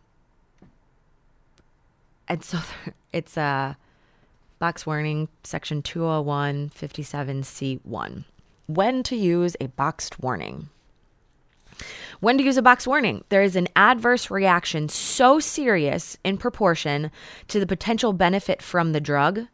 [2.27, 2.59] and so
[3.13, 3.77] it's a
[4.59, 8.23] box warning section 201 57C1.
[8.67, 10.69] When to use a boxed warning.
[12.19, 13.23] When to use a box warning.
[13.29, 17.11] There is an adverse reaction so serious in proportion
[17.47, 19.47] to the potential benefit from the drug,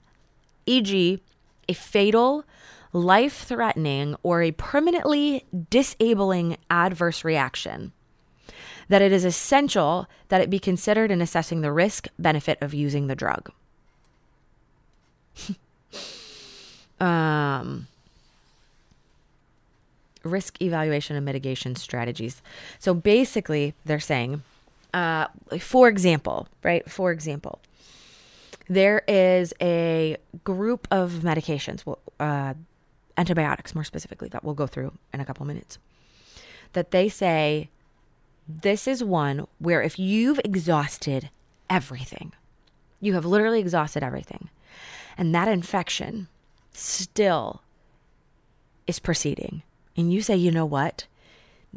[0.66, 1.22] e.g.,
[1.70, 2.46] a fatal,
[2.94, 7.92] life threatening, or a permanently disabling adverse reaction,
[8.90, 13.08] that it is essential that it be considered in assessing the risk benefit of using
[13.08, 13.52] the drug.
[17.00, 17.88] um,
[20.28, 22.42] risk evaluation and mitigation strategies.
[22.80, 24.44] So basically, they're saying,
[24.94, 25.28] uh,
[25.60, 26.90] for example, right?
[26.90, 27.60] For example,
[28.70, 31.84] there is a group of medications,
[32.20, 32.54] uh,
[33.18, 35.78] antibiotics more specifically, that we'll go through in a couple minutes,
[36.74, 37.70] that they say
[38.48, 41.30] this is one where if you've exhausted
[41.70, 42.34] everything,
[43.00, 44.50] you have literally exhausted everything,
[45.18, 46.28] and that infection
[46.72, 47.62] still
[48.86, 49.63] is proceeding
[49.98, 51.08] and you say, you know what?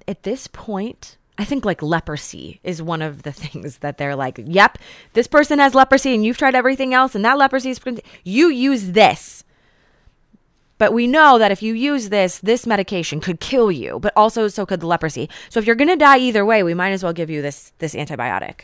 [0.07, 4.41] At this point, I think like leprosy is one of the things that they're like,
[4.45, 4.79] yep,
[5.15, 7.81] this person has leprosy and you've tried everything else and that leprosy is,
[8.25, 9.43] you use this.
[10.77, 14.49] But we know that if you use this, this medication could kill you, but also
[14.49, 15.29] so could the leprosy.
[15.51, 17.73] So if you're going to die either way, we might as well give you this
[17.81, 18.63] this antibiotic.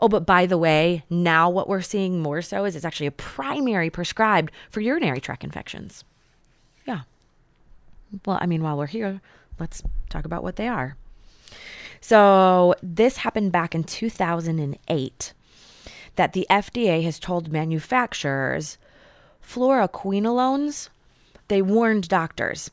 [0.00, 3.12] Oh, but by the way, now what we're seeing more so is it's actually a
[3.12, 6.04] primary prescribed for urinary tract infections.
[8.26, 9.20] Well, I mean, while we're here,
[9.58, 10.96] let's talk about what they are.
[12.00, 15.32] So, this happened back in 2008
[16.16, 18.76] that the FDA has told manufacturers
[19.42, 20.88] fluoroquinolones,
[21.48, 22.70] they warned doctors.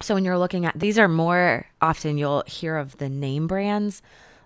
[0.00, 4.02] So, when you're looking at these, are more often you'll hear of the name brands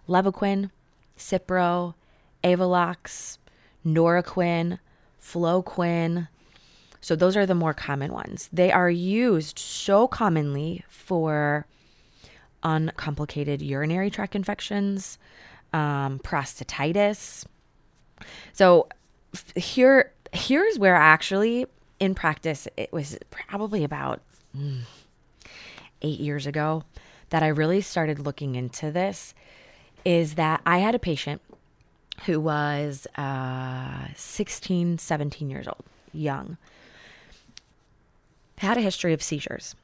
[0.09, 0.71] Levaquin,
[1.19, 1.95] Cipro,
[2.43, 3.39] Avelox,
[3.85, 4.79] Norquin,
[5.21, 6.29] Floquin,
[7.01, 8.49] so those are the more common ones.
[8.53, 11.67] They are used so commonly for
[12.63, 15.19] uncomplicated urinary tract infections,
[15.73, 17.45] um, prostatitis.
[18.53, 18.89] So
[19.35, 21.67] f- here, here's where actually
[22.01, 24.21] in practice it was probably about
[24.57, 24.81] mm,
[26.03, 26.85] eight years ago
[27.31, 29.35] that I really started looking into this.
[30.05, 31.43] Is that I had a patient
[32.25, 36.57] who was uh, 16, 17 years old, young
[38.63, 39.75] had a history of seizures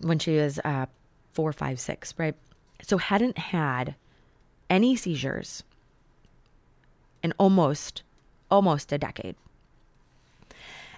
[0.00, 0.86] when she was uh,
[1.32, 2.34] four, five, six, right?
[2.82, 3.94] So hadn't had
[4.68, 5.62] any seizures
[7.22, 8.02] in almost,
[8.50, 9.36] almost a decade.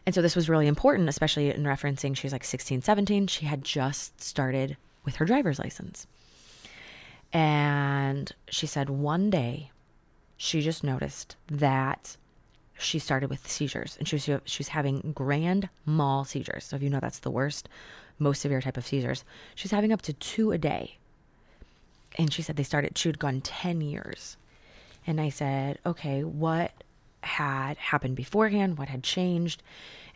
[0.05, 3.27] And so this was really important, especially in referencing she's like 16, 17.
[3.29, 6.07] She had just started with her driver's license.
[7.33, 9.71] And she said one day
[10.37, 12.17] she just noticed that
[12.83, 16.65] she started with seizures and she was, she was having grand mal seizures.
[16.65, 17.69] So if you know that's the worst,
[18.19, 20.99] most severe type of seizures, she's having up to two a day.
[22.19, 24.37] And she said they started, she had gone 10 years.
[25.07, 26.73] And I said, okay, what
[27.23, 28.79] had happened beforehand?
[28.79, 29.63] What had changed?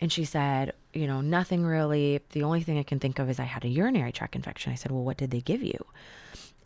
[0.00, 2.20] And she said, you know, nothing really.
[2.32, 4.72] The only thing I can think of is I had a urinary tract infection.
[4.72, 5.84] I said, well, what did they give you?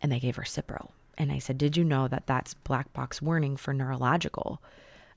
[0.01, 0.89] And they gave her Cipro.
[1.17, 4.61] And I said, did you know that that's black box warning for neurological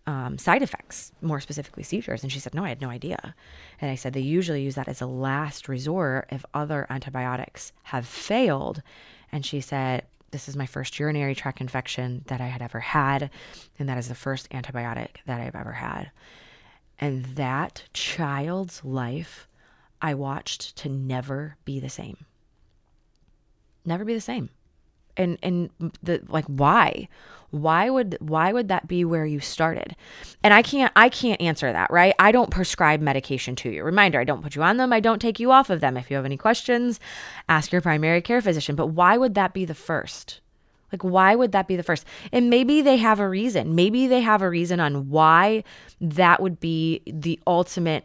[0.06, 2.22] um, side effects, more specifically seizures.
[2.22, 3.34] And she said, No, I had no idea.
[3.80, 8.06] And I said, They usually use that as a last resort if other antibiotics have
[8.06, 8.82] failed.
[9.32, 13.30] And she said, This is my first urinary tract infection that I had ever had.
[13.78, 16.10] And that is the first antibiotic that I've ever had.
[16.98, 19.48] And that child's life
[20.02, 22.26] I watched to never be the same.
[23.86, 24.50] Never be the same
[25.16, 25.70] and and
[26.02, 27.08] the like why?
[27.50, 29.94] Why would why would that be where you started?
[30.42, 32.14] And i can't i can't answer that right?
[32.18, 33.84] I don't prescribe medication to you.
[33.84, 34.92] Reminder i don't put you on them.
[34.92, 35.96] I don't take you off of them.
[35.96, 36.98] If you have any questions
[37.48, 38.74] ask your primary care physician.
[38.74, 40.40] But why would that be the first?
[40.92, 42.04] Like why would that be the first?
[42.32, 43.74] And maybe they have a reason.
[43.74, 45.64] Maybe they have a reason on why
[46.00, 48.04] that would be the ultimate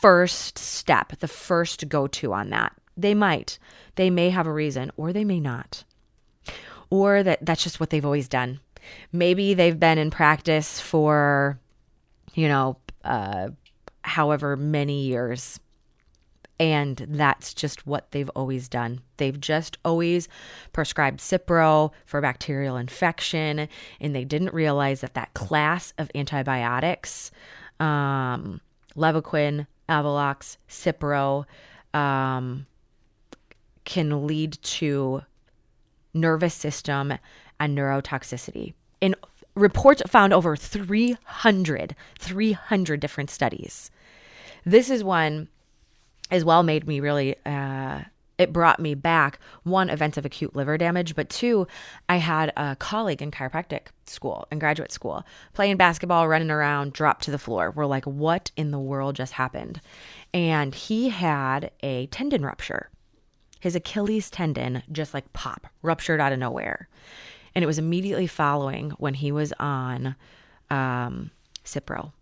[0.00, 2.74] first step the first go to on that.
[2.96, 3.58] They might.
[3.96, 5.84] They may have a reason or they may not
[6.90, 8.60] or that that's just what they've always done.
[9.12, 11.58] Maybe they've been in practice for,
[12.34, 13.50] you know, uh,
[14.02, 15.60] however many years.
[16.58, 19.00] And that's just what they've always done.
[19.16, 20.28] They've just always
[20.74, 23.66] prescribed Cipro for bacterial infection,
[23.98, 27.30] and they didn't realize that that class of antibiotics,
[27.78, 28.60] um,
[28.94, 31.46] Avelox, Cipro,
[31.94, 32.66] um,
[33.86, 35.22] can lead to
[36.14, 37.14] nervous system
[37.58, 38.74] and neurotoxicity.
[39.00, 39.14] In
[39.54, 43.90] reports found over 300 300 different studies.
[44.64, 45.48] This is one
[46.30, 48.00] as well made me really uh,
[48.38, 51.66] it brought me back one events of acute liver damage but two
[52.08, 57.24] i had a colleague in chiropractic school in graduate school playing basketball running around dropped
[57.24, 59.80] to the floor we're like what in the world just happened
[60.32, 62.88] and he had a tendon rupture
[63.60, 66.88] his Achilles tendon just like pop, ruptured out of nowhere.
[67.54, 70.16] And it was immediately following when he was on
[70.70, 71.30] um,
[71.64, 72.12] Cipro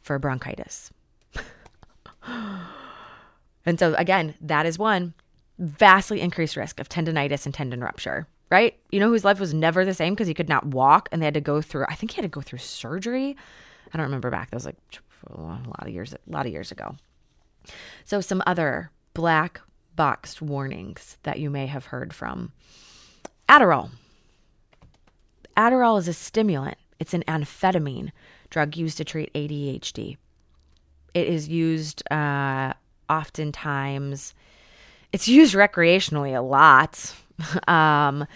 [0.00, 0.90] for bronchitis.
[3.66, 5.14] and so, again, that is one
[5.58, 8.78] vastly increased risk of tendonitis and tendon rupture, right?
[8.90, 11.26] You know whose life was never the same because he could not walk and they
[11.26, 13.36] had to go through, I think he had to go through surgery.
[13.92, 14.50] I don't remember back.
[14.50, 14.76] That was like
[15.26, 16.96] a lot of years, a lot of years ago.
[18.04, 19.60] So, some other black
[19.96, 22.52] boxed warnings that you may have heard from.
[23.48, 23.90] Adderall.
[25.56, 28.10] Adderall is a stimulant, it's an amphetamine
[28.50, 30.16] drug used to treat ADHD.
[31.12, 32.72] It is used uh,
[33.08, 34.34] oftentimes,
[35.12, 37.14] it's used recreationally a lot,
[37.68, 38.26] um,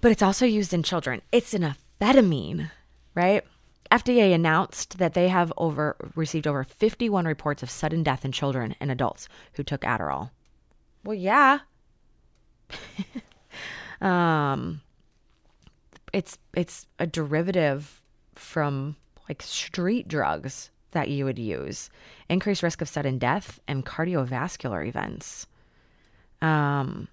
[0.00, 1.22] but it's also used in children.
[1.30, 2.70] It's an amphetamine,
[3.14, 3.44] right?
[3.90, 8.74] FDA announced that they have over received over 51 reports of sudden death in children
[8.80, 10.30] and adults who took Adderall.
[11.04, 11.58] Well, yeah.
[14.00, 14.80] um
[16.12, 18.00] it's it's a derivative
[18.34, 18.96] from
[19.28, 21.90] like street drugs that you would use.
[22.28, 25.46] Increased risk of sudden death and cardiovascular events.
[26.40, 27.08] Um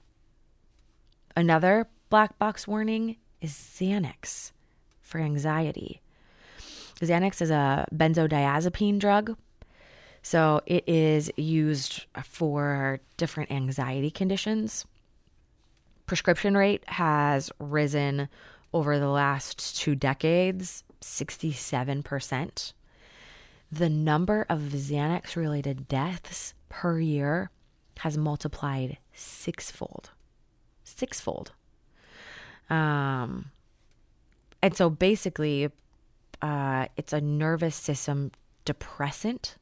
[1.35, 4.51] another black box warning is Xanax
[5.01, 6.01] for anxiety.
[6.99, 9.35] Xanax is a benzodiazepine drug
[10.21, 14.85] so it is used for different anxiety conditions.
[16.05, 18.29] Prescription rate has risen
[18.73, 22.73] over the last two decades 67%.
[23.71, 27.49] The number of Xanax related deaths per year
[27.99, 30.11] has multiplied sixfold.
[30.83, 31.51] Sixfold.
[32.69, 33.51] Um,
[34.61, 35.69] and so basically,
[36.41, 38.31] uh, it's a nervous system
[38.65, 39.55] depressant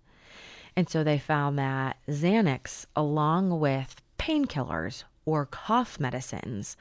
[0.75, 6.77] and so they found that Xanax, along with painkillers or cough medicines,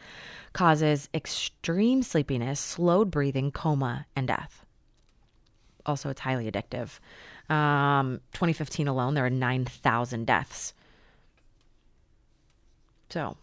[0.52, 4.64] causes extreme sleepiness, slowed breathing, coma, and death.
[5.86, 6.98] Also, it's highly addictive.
[7.52, 10.74] Um, 2015 alone, there were 9,000 deaths.
[13.10, 13.36] So,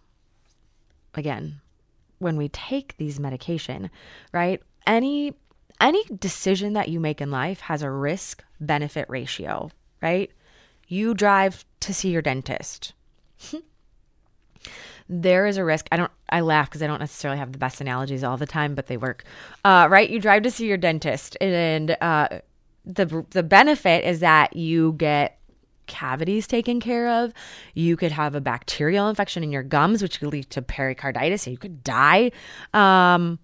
[1.16, 1.62] again,
[2.20, 3.90] when we take these medication,
[4.32, 4.62] right?
[4.86, 5.34] Any
[5.82, 9.70] any decision that you make in life has a risk benefit ratio,
[10.02, 10.32] right?
[10.88, 12.94] you drive to see your dentist.
[15.10, 15.88] there is a risk.
[15.92, 18.76] I don't, I laugh because I don't necessarily have the best analogies all the time,
[18.76, 19.24] but they work.
[19.64, 20.10] Uh, right?
[20.10, 22.40] You drive to see your dentist, and uh,
[22.86, 25.40] the the benefit is that you get
[25.88, 27.34] cavities taken care of.
[27.74, 31.52] You could have a bacterial infection in your gums, which could lead to pericarditis, and
[31.52, 32.32] you could die.
[32.74, 33.40] Um,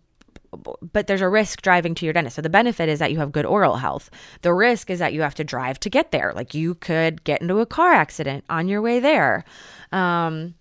[0.94, 2.36] but there's a risk driving to your dentist.
[2.36, 4.10] So the benefit is that you have good oral health.
[4.42, 6.34] The risk is that you have to drive to get there.
[6.36, 9.46] Like you could get into a car accident on your way there.
[9.92, 10.56] Um,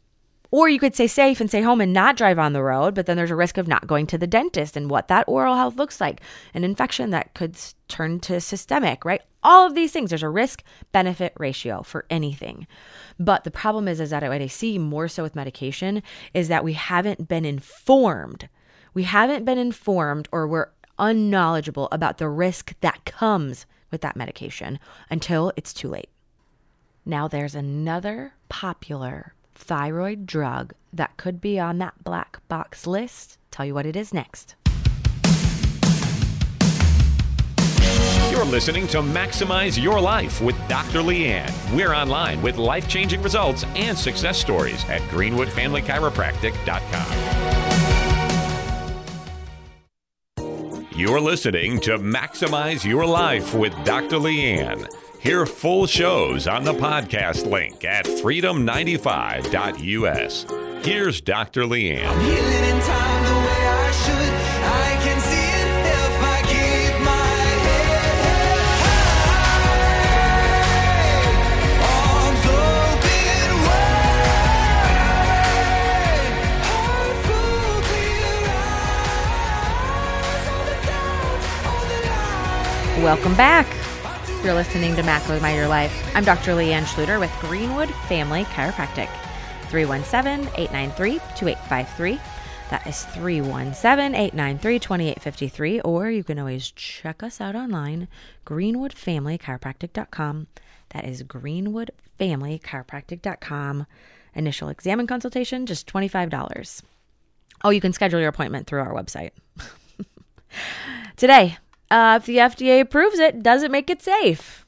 [0.53, 3.07] Or you could stay safe and stay home and not drive on the road, but
[3.07, 5.77] then there's a risk of not going to the dentist and what that oral health
[5.77, 6.21] looks like,
[6.55, 9.23] an infection that could turn to systemic, right?
[9.45, 12.67] All of these things, there's a risk benefit ratio for anything.
[13.19, 16.03] But the problem is, is that what I see more so with medication
[16.35, 18.49] is that we haven't been informed.
[18.95, 20.69] We haven't been informed or we're
[20.99, 24.79] unknowledgeable about the risk that comes with that medication
[25.11, 26.11] until it's too late.
[27.05, 33.39] Now, there's another popular thyroid drug that could be on that black box list.
[33.51, 34.55] Tell you what it is next.
[38.31, 41.01] You're listening to Maximize Your Life with Dr.
[41.01, 41.53] Leanne.
[41.75, 47.50] We're online with life changing results and success stories at greenwoodfamilychiropractic.com.
[51.01, 54.19] You're listening to Maximize Your Life with Dr.
[54.19, 54.87] Leanne.
[55.19, 60.85] Hear full shows on the podcast link at freedom95.us.
[60.85, 61.63] Here's Dr.
[61.63, 63.00] Leanne.
[83.03, 83.67] Welcome back.
[84.45, 86.13] You're listening to Maximize Your Life.
[86.15, 86.53] I'm Dr.
[86.53, 89.09] Leanne Schluter with Greenwood Family Chiropractic.
[89.71, 92.21] 317 893 2853.
[92.69, 95.81] That is 317 893 2853.
[95.81, 98.07] Or you can always check us out online,
[98.45, 100.47] greenwoodfamilychiropractic.com.
[100.91, 103.87] That is greenwoodfamilychiropractic.com.
[104.35, 106.83] Initial exam and consultation, just $25.
[107.65, 109.31] Oh, you can schedule your appointment through our website.
[111.17, 111.57] Today,
[111.91, 114.65] uh, if the FDA approves it, does it make it safe?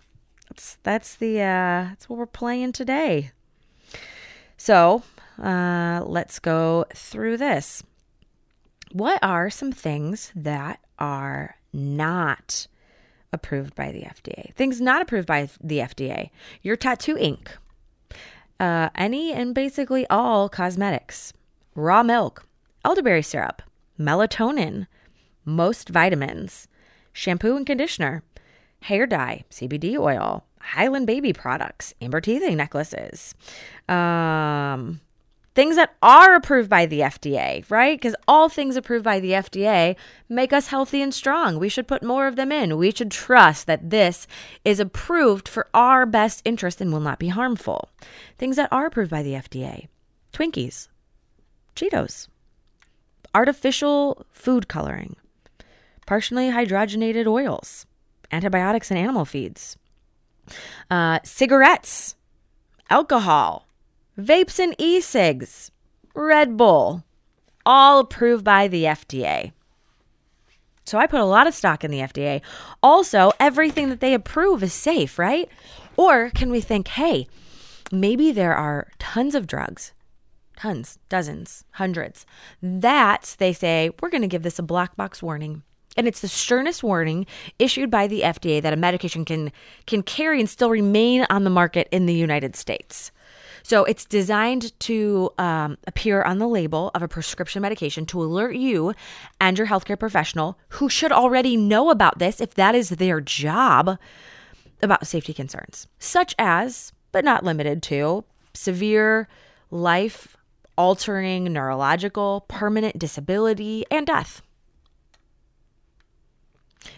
[0.49, 3.31] That's that's the uh, that's what we're playing today.
[4.57, 5.03] So
[5.43, 7.83] uh, let's go through this.
[8.93, 12.67] What are some things that are not
[13.33, 14.53] approved by the FDA?
[14.55, 16.31] Things not approved by the FDA.
[16.61, 17.57] Your tattoo ink,
[18.61, 21.33] uh, any and basically all cosmetics,
[21.75, 22.47] raw milk,
[22.85, 23.63] elderberry syrup,
[23.99, 24.87] melatonin,
[25.45, 26.69] most vitamins,
[27.13, 28.23] shampoo and conditioner,
[28.81, 33.35] hair dye, CBD oil, Hyland baby products, amber teething necklaces,
[33.89, 35.01] um,
[35.55, 37.99] things that are approved by the FDA, right?
[37.99, 39.97] Because all things approved by the FDA
[40.29, 41.59] make us healthy and strong.
[41.59, 42.77] We should put more of them in.
[42.77, 44.27] We should trust that this
[44.65, 47.91] is approved for our best interest and will not be harmful.
[48.39, 49.89] Things that are approved by the FDA
[50.33, 50.89] Twinkies,
[51.77, 52.29] Cheetos,
[53.35, 55.17] artificial food coloring,
[56.07, 57.87] partially hydrogenated oils,
[58.31, 59.77] antibiotics and animal feeds,
[60.91, 62.17] uh, cigarettes,
[62.91, 63.67] alcohol,
[64.19, 65.71] vapes and e cigs,
[66.15, 67.05] Red Bull,
[67.65, 69.53] all approved by the FDA.
[70.85, 72.43] So I put a lot of stock in the FDA.
[72.83, 75.49] Also, everything that they approve is safe, right?
[75.97, 77.29] Or can we think, hey,
[77.93, 79.93] maybe there are tons of drugs,
[80.57, 82.27] tons, dozens, hundreds,
[82.61, 85.63] that they say, we're going to give this a black box warning.
[85.97, 87.27] And it's the sternest warning
[87.59, 89.53] issued by the FDA that a medication can
[89.87, 93.11] can carry and still remain on the market in the United States.
[93.63, 98.57] So it's designed to um, appear on the label of a prescription medication to alert
[98.57, 98.93] you
[99.41, 103.99] and your healthcare professional who should already know about this if that is their job
[104.83, 109.29] about safety concerns, such as, but not limited to, severe
[109.71, 110.37] life
[110.77, 114.43] altering neurological, permanent disability, and death.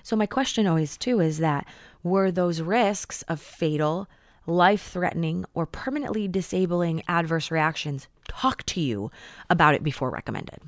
[0.03, 1.67] So, my question always, too, is that
[2.03, 4.09] were those risks of fatal,
[4.47, 9.11] life threatening, or permanently disabling adverse reactions talked to you
[9.51, 10.61] about it before recommended?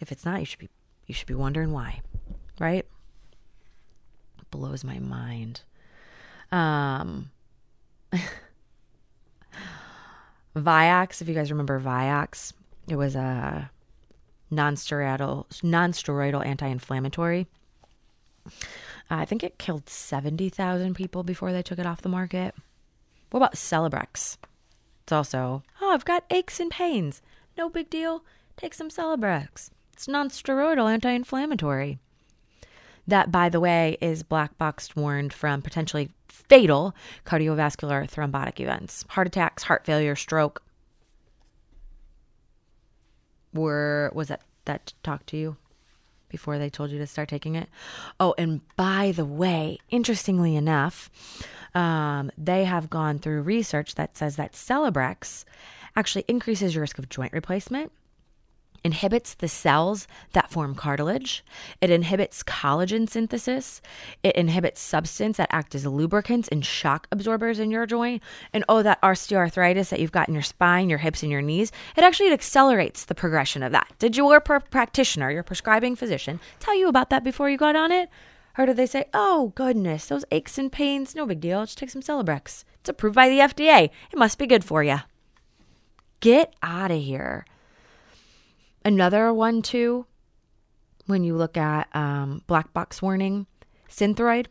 [0.00, 0.70] If it's not, you should be
[1.06, 2.00] you should be wondering why,
[2.58, 2.86] right?
[4.50, 5.62] Blows my mind.
[6.50, 7.30] Um
[10.56, 12.52] Vioxx, if you guys remember Vioxx,
[12.88, 13.70] it was a
[14.54, 17.46] non-steroidal non-steroidal anti-inflammatory.
[18.46, 18.50] Uh,
[19.10, 22.54] I think it killed 70,000 people before they took it off the market.
[23.30, 24.36] What about Celebrex?
[25.02, 27.20] It's also, oh, I've got aches and pains.
[27.58, 28.24] No big deal.
[28.56, 29.70] Take some Celebrex.
[29.92, 31.98] It's non-steroidal anti-inflammatory.
[33.06, 36.94] That, by the way, is black boxed warned from potentially fatal
[37.24, 40.62] cardiovascular thrombotic events, heart attacks, heart failure, stroke.
[43.54, 45.56] Were was that that talked to you
[46.28, 47.68] before they told you to start taking it?
[48.18, 51.10] Oh, and by the way, interestingly enough,
[51.74, 55.44] um, they have gone through research that says that Celebrex
[55.96, 57.92] actually increases your risk of joint replacement,
[58.84, 61.42] inhibits the cells that form cartilage,
[61.80, 63.80] it inhibits collagen synthesis,
[64.22, 68.22] it inhibits substance that act as lubricants and shock absorbers in your joint,
[68.52, 71.72] and oh, that osteoarthritis that you've got in your spine, your hips, and your knees,
[71.96, 73.90] it actually accelerates the progression of that.
[73.98, 77.90] Did your pr- practitioner, your prescribing physician, tell you about that before you got on
[77.90, 78.10] it?
[78.56, 81.90] Or did they say, oh, goodness, those aches and pains, no big deal, just take
[81.90, 82.64] some Celebrex.
[82.80, 83.90] It's approved by the FDA.
[84.12, 84.98] It must be good for you.
[86.20, 87.44] Get out of here.
[88.84, 90.06] Another one, too,
[91.06, 93.46] when you look at um, black box warning,
[93.88, 94.46] Synthroid,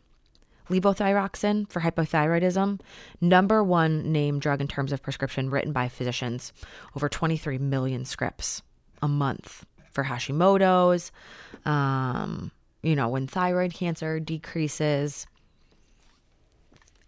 [0.68, 2.80] levothyroxine for hypothyroidism,
[3.20, 6.52] number one name drug in terms of prescription written by physicians,
[6.96, 8.62] over 23 million scripts
[9.02, 11.12] a month for Hashimoto's.
[11.64, 12.50] Um,
[12.82, 15.26] you know, when thyroid cancer decreases,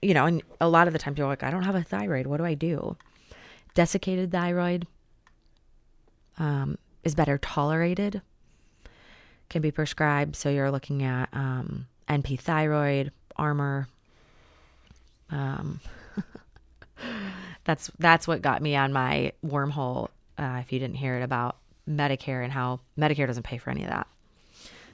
[0.01, 2.27] you know, and a lot of the times you're like, I don't have a thyroid.
[2.27, 2.97] What do I do?
[3.75, 4.87] Desiccated thyroid
[6.39, 8.21] um, is better tolerated,
[9.49, 10.35] can be prescribed.
[10.35, 13.87] So you're looking at um, NP thyroid, Armour.
[15.31, 15.81] Um,
[17.65, 20.09] that's that's what got me on my wormhole.
[20.37, 21.57] Uh, if you didn't hear it about
[21.89, 24.09] Medicare and how Medicare doesn't pay for any of that,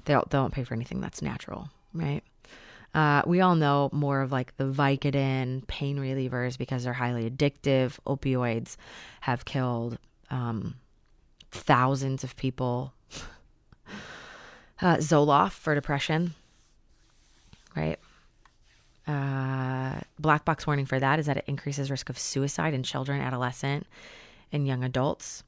[0.05, 2.23] they don't, they don't pay for anything that's natural, right?
[2.95, 7.99] Uh, we all know more of like the Vicodin pain relievers because they're highly addictive.
[8.07, 8.77] Opioids
[9.23, 9.97] have killed
[10.31, 10.75] um,
[11.53, 12.92] thousands of people.
[14.80, 16.34] Uh, Zoloft for depression,
[17.76, 18.00] right?
[19.07, 23.20] Uh, black box warning for that is that it increases risk of suicide in children,
[23.20, 23.86] adolescent,
[24.50, 25.44] and young adults.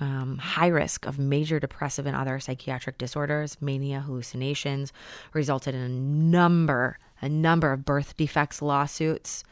[0.00, 4.92] Um, high risk of major depressive and other psychiatric disorders, mania, hallucinations,
[5.32, 9.42] resulted in a number, a number of birth defects lawsuits.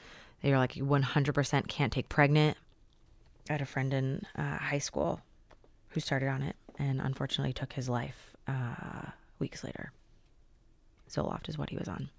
[0.43, 2.57] They are like, you 100% can't take pregnant.
[3.49, 5.21] I had a friend in uh, high school
[5.97, 9.07] who started on it and unfortunately took his life uh,
[9.39, 9.93] weeks later.
[11.09, 12.11] Zoloft is what he was on.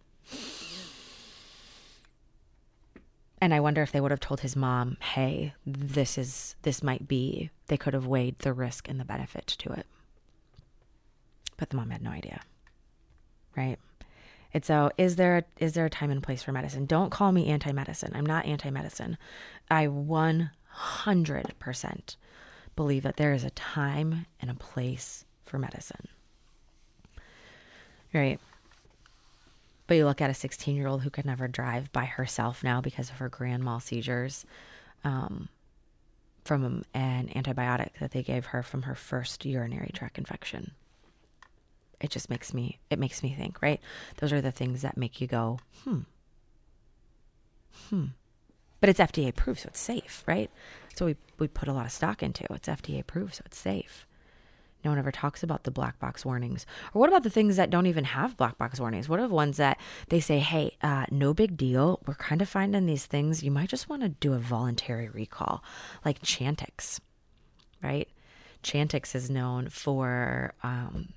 [3.40, 7.08] And I wonder if they would have told his mom, "Hey, this is this might
[7.08, 9.86] be." They could have weighed the risk and the benefit to it.
[11.58, 12.42] But the mom had no idea.
[13.56, 13.78] Right?
[14.56, 16.88] And so is there is there a time and place for medicine?
[16.88, 18.14] Don't call me anti-medicine.
[18.16, 19.20] I'm not anti-medicine.
[19.70, 22.16] I 100%
[22.78, 26.08] believe that there is a time and a place for medicine.
[28.14, 28.40] Right?
[29.88, 32.80] But you look at a 16 year old who could never drive by herself now
[32.80, 34.46] because of her grand mal seizures
[35.04, 35.50] um,
[36.46, 40.72] from an antibiotic that they gave her from her first urinary tract infection.
[42.00, 43.82] It just makes me, it makes me think, right?
[44.18, 46.02] Those are the things that make you go, hmm,
[47.90, 48.06] hmm.
[48.80, 50.52] But it's FDA approved, so it's safe, right?
[50.96, 52.46] So we, we put a lot of stock into.
[52.52, 54.06] It's FDA approved, so it's safe.
[54.84, 56.66] No one ever talks about the black box warnings.
[56.94, 59.10] Or what about the things that don't even have black box warnings?
[59.10, 62.00] What are the ones that they say, hey, uh, no big deal.
[62.06, 63.44] We're kind of finding these things.
[63.44, 65.64] You might just want to do a voluntary recall,
[66.06, 67.00] like Chantix,
[67.82, 68.08] right?
[68.64, 71.10] Chantix is known for um,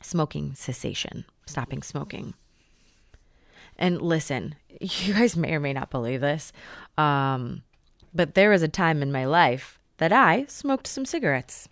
[0.00, 2.34] smoking cessation, stopping smoking.
[3.78, 6.52] And listen, you guys may or may not believe this,
[6.98, 7.62] um,
[8.14, 11.68] but there was a time in my life that I smoked some cigarettes.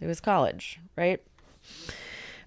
[0.00, 1.20] It was college, right?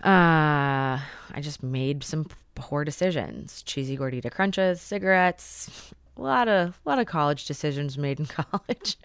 [0.03, 0.97] Uh,
[1.31, 3.61] I just made some poor decisions.
[3.63, 8.97] Cheesy gordita crunches, cigarettes, a lot of a lot of college decisions made in college.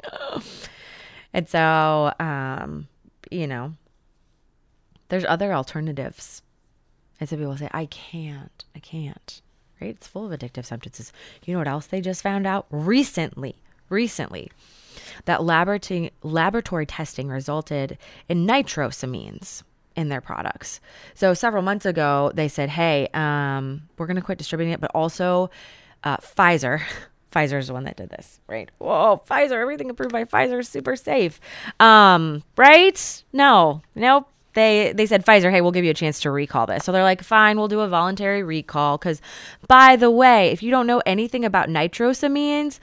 [1.32, 2.88] and so um,
[3.30, 3.74] you know,
[5.08, 6.42] there's other alternatives.
[7.18, 9.40] And some people say, I can't, I can't.
[9.80, 9.90] Right?
[9.90, 11.12] It's full of addictive substances.
[11.44, 13.56] You know what else they just found out recently?
[13.88, 14.50] Recently
[15.24, 17.98] that laboratory, laboratory testing resulted
[18.28, 19.62] in nitrosamines
[19.94, 20.80] in their products.
[21.14, 24.90] So several months ago, they said, "Hey, um, we're going to quit distributing it," but
[24.94, 25.50] also
[26.04, 26.82] uh, Pfizer.
[27.32, 28.70] Pfizer is the one that did this, right?
[28.78, 29.60] Whoa, Pfizer!
[29.60, 31.40] Everything approved by Pfizer is super safe,
[31.80, 33.24] um, right?
[33.32, 34.30] No, nope.
[34.56, 36.82] They they said Pfizer, hey, we'll give you a chance to recall this.
[36.82, 38.96] So they're like, fine, we'll do a voluntary recall.
[38.96, 39.20] Because
[39.68, 42.80] by the way, if you don't know anything about nitrosamines,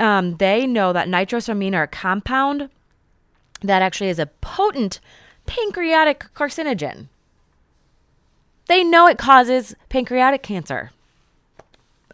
[0.00, 2.68] um, they know that nitrosamine are a compound
[3.60, 4.98] that actually is a potent
[5.46, 7.06] pancreatic carcinogen.
[8.66, 10.90] They know it causes pancreatic cancer.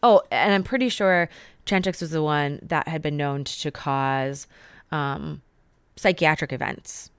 [0.03, 1.31] Oh, and I'm pretty sure
[1.65, 4.47] Chantix was the one that had been known to cause
[4.93, 5.41] um,
[5.97, 7.11] psychiatric events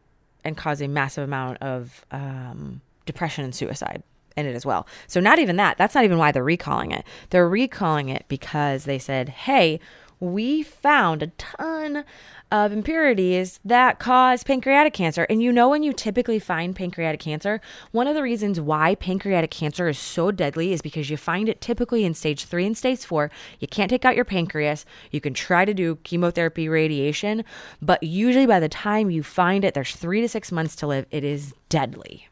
[0.43, 4.03] and cause a massive amount of um, depression and suicide.
[4.37, 4.87] in it as well.
[5.07, 5.77] So not even that.
[5.77, 7.03] That's not even why they're recalling it.
[7.29, 9.79] They're recalling it because they said, "Hey,
[10.19, 12.03] we found a ton
[12.51, 15.23] of impurities that cause pancreatic cancer.
[15.29, 17.61] And you know, when you typically find pancreatic cancer,
[17.91, 21.61] one of the reasons why pancreatic cancer is so deadly is because you find it
[21.61, 23.29] typically in stage three and stage four.
[23.59, 24.85] You can't take out your pancreas.
[25.11, 27.45] You can try to do chemotherapy, radiation,
[27.81, 31.05] but usually by the time you find it, there's three to six months to live.
[31.11, 32.27] It is deadly.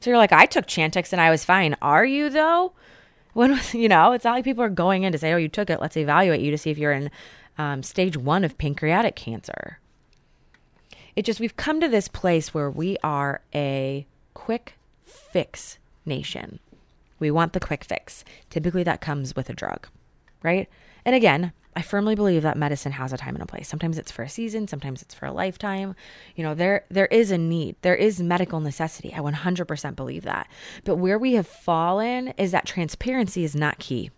[0.00, 1.76] So you're like, I took Chantix and I was fine.
[1.82, 2.72] Are you though?
[3.32, 5.48] When was, you know, it's not like people are going in to say, "Oh, you
[5.48, 5.80] took it.
[5.80, 7.10] Let's evaluate you to see if you're in
[7.58, 9.78] um, stage one of pancreatic cancer."
[11.16, 14.74] It just we've come to this place where we are a quick
[15.04, 16.60] fix nation.
[17.18, 18.24] We want the quick fix.
[18.48, 19.88] Typically, that comes with a drug,
[20.42, 20.68] right?
[21.04, 23.68] And again, I firmly believe that medicine has a time and a place.
[23.68, 25.94] Sometimes it's for a season, sometimes it's for a lifetime.
[26.34, 27.76] You know, there there is a need.
[27.82, 29.14] There is medical necessity.
[29.14, 30.48] I 100% believe that.
[30.84, 34.10] But where we have fallen is that transparency is not key.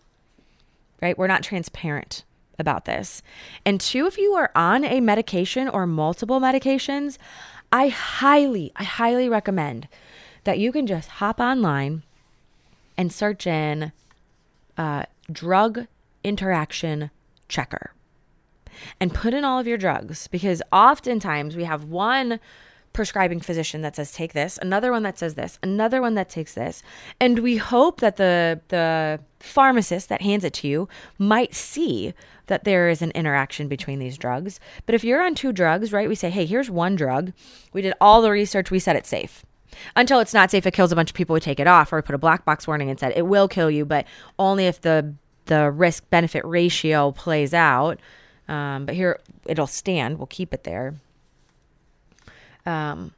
[1.03, 1.19] Right?
[1.19, 2.25] We're not transparent
[2.59, 3.23] about this.
[3.67, 7.19] And two, if you are on a medication or multiple medications,
[7.73, 9.89] I highly, I highly recommend
[10.45, 12.03] that you can just hop online
[12.97, 13.93] and search in
[14.79, 15.87] uh, drug
[16.25, 17.11] interaction
[17.53, 17.93] checker
[19.01, 22.41] and put in all of your drugs because oftentimes we have one
[22.93, 26.55] prescribing physician that says take this, another one that says this, another one that takes
[26.55, 26.83] this,
[27.21, 30.89] and we hope that the the pharmacist that hands it to you
[31.19, 32.13] might see
[32.47, 34.61] that there is an interaction between these drugs.
[34.87, 37.33] But if you're on two drugs, right, we say, "Hey, here's one drug.
[37.73, 39.45] We did all the research, we said it's safe."
[39.97, 41.33] Until it's not safe, it kills a bunch of people.
[41.33, 43.49] We take it off, or we put a black box warning and said it will
[43.49, 44.07] kill you, but
[44.39, 45.15] only if the
[45.53, 48.01] the risk benefit ratio plays out.
[48.49, 50.17] Um, but here it'll stand.
[50.17, 50.95] We'll keep it there.
[52.65, 53.13] Um,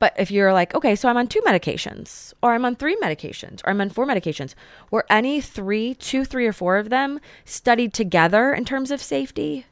[0.00, 3.60] but if you're like, okay, so I'm on two medications, or I'm on three medications,
[3.64, 4.56] or I'm on four medications,
[4.90, 9.66] were any three, two, three, or four of them studied together in terms of safety?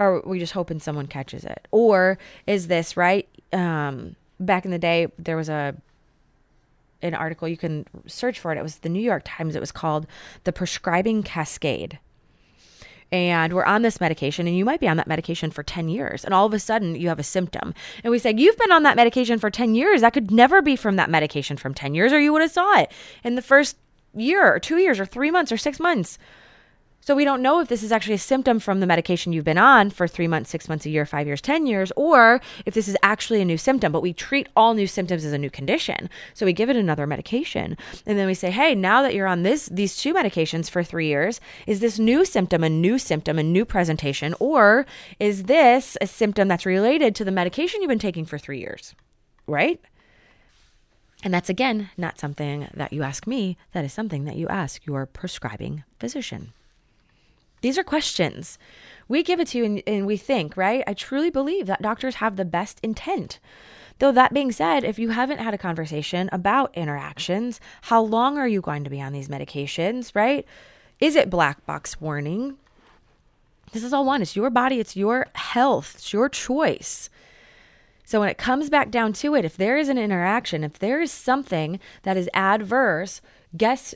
[0.00, 1.68] Or we just hoping someone catches it?
[1.70, 3.28] Or is this right?
[3.52, 5.76] Um, back in the day, there was a
[7.06, 8.58] an article you can search for it.
[8.58, 9.56] It was the New York Times.
[9.56, 10.06] It was called
[10.44, 11.98] "The Prescribing Cascade."
[13.12, 16.24] and we're on this medication and you might be on that medication for 10 years
[16.24, 18.82] and all of a sudden you have a symptom and we say you've been on
[18.82, 22.12] that medication for 10 years that could never be from that medication from 10 years
[22.12, 22.90] or you would have saw it
[23.22, 23.76] in the first
[24.14, 26.18] year or 2 years or 3 months or 6 months
[27.06, 29.58] so we don't know if this is actually a symptom from the medication you've been
[29.58, 32.88] on for 3 months 6 months a year 5 years 10 years or if this
[32.88, 33.92] is actually a new symptom.
[33.92, 36.10] But we treat all new symptoms as a new condition.
[36.34, 37.76] So we give it another medication.
[38.06, 41.06] And then we say hey now that you're on this these two medications for 3
[41.06, 44.34] years is this new symptom a new symptom a new presentation?
[44.40, 44.84] Or
[45.20, 48.96] is this a symptom that's related to the medication you've been taking for 3 years?
[49.46, 49.80] Right?
[51.22, 53.56] And that's again not something that you ask me.
[53.74, 56.52] That is something that you ask your prescribing physician
[57.60, 58.58] these are questions.
[59.08, 60.82] We give it to you and, and, we think, right?
[60.86, 63.38] I truly believe that doctors have the best intent.
[63.98, 68.48] Though, that being said, if you haven't had a conversation about interactions, how long are
[68.48, 70.44] you going to be on these medications, right?
[71.00, 72.58] Is it black box warning?
[73.72, 74.22] This is all one.
[74.22, 77.08] It's your body, it's your health, it's your choice.
[78.04, 81.00] So, when it comes back down to it, if there is an interaction, if there
[81.00, 83.20] is something that is adverse,
[83.56, 83.94] guess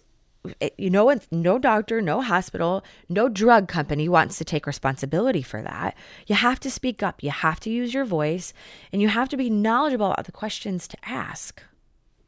[0.79, 5.97] you know, no doctor, no hospital, no drug company wants to take responsibility for that.
[6.27, 8.53] You have to speak up, you have to use your voice,
[8.93, 11.63] and you have to be knowledgeable about the questions to ask.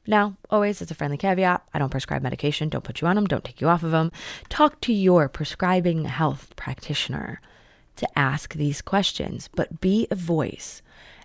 [0.07, 3.27] Now, always as a friendly caveat, I don't prescribe medication, don't put you on them,
[3.27, 4.11] don't take you off of them.
[4.49, 7.41] Talk to your prescribing health practitioner
[7.97, 10.83] to ask these questions, but be a voice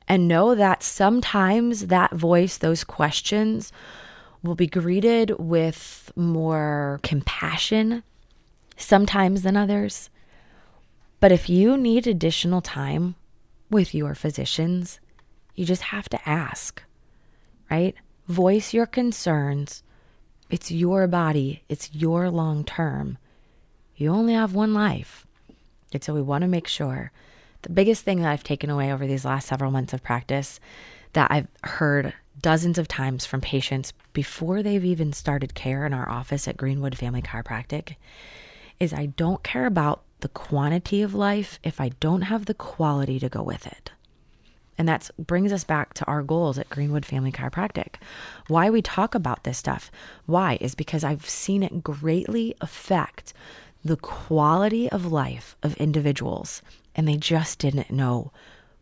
[0.07, 3.71] and know that sometimes that voice, those questions,
[4.47, 8.03] will be greeted with more compassion
[8.77, 10.09] sometimes than others.
[11.19, 13.15] But if you need additional time
[13.69, 14.99] with your physicians,
[15.55, 16.81] you just have to ask,
[17.69, 17.95] right?
[18.27, 19.83] Voice your concerns.
[20.49, 23.17] It's your body, it's your long term.
[23.95, 25.25] You only have one life.
[25.91, 27.11] And so we want to make sure.
[27.63, 30.59] The biggest thing that I've taken away over these last several months of practice
[31.13, 36.07] that I've heard dozens of times from patients before they've even started care in our
[36.09, 37.95] office at Greenwood Family Chiropractic
[38.79, 43.19] is I don't care about the quantity of life if I don't have the quality
[43.19, 43.91] to go with it.
[44.77, 47.95] And that brings us back to our goals at Greenwood Family Chiropractic.
[48.47, 49.91] Why we talk about this stuff.
[50.25, 53.33] Why is because I've seen it greatly affect
[53.83, 56.61] the quality of life of individuals
[56.95, 58.31] and they just didn't know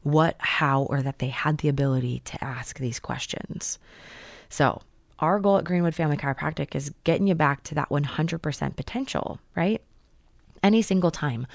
[0.05, 3.79] what, how, or that they had the ability to ask these questions.
[4.49, 4.83] So,
[5.17, 9.81] our goal at Greenwood Family Chiropractic is getting you back to that 100% potential, right?
[10.61, 11.47] Any single time.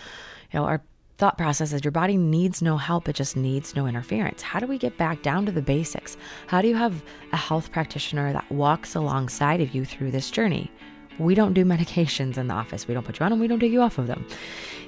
[0.52, 0.82] You know, our
[1.16, 4.42] thought process is your body needs no help, it just needs no interference.
[4.42, 6.16] How do we get back down to the basics?
[6.48, 10.72] How do you have a health practitioner that walks alongside of you through this journey?
[11.20, 12.88] We don't do medications in the office.
[12.88, 14.26] We don't put you on them, we don't take you off of them.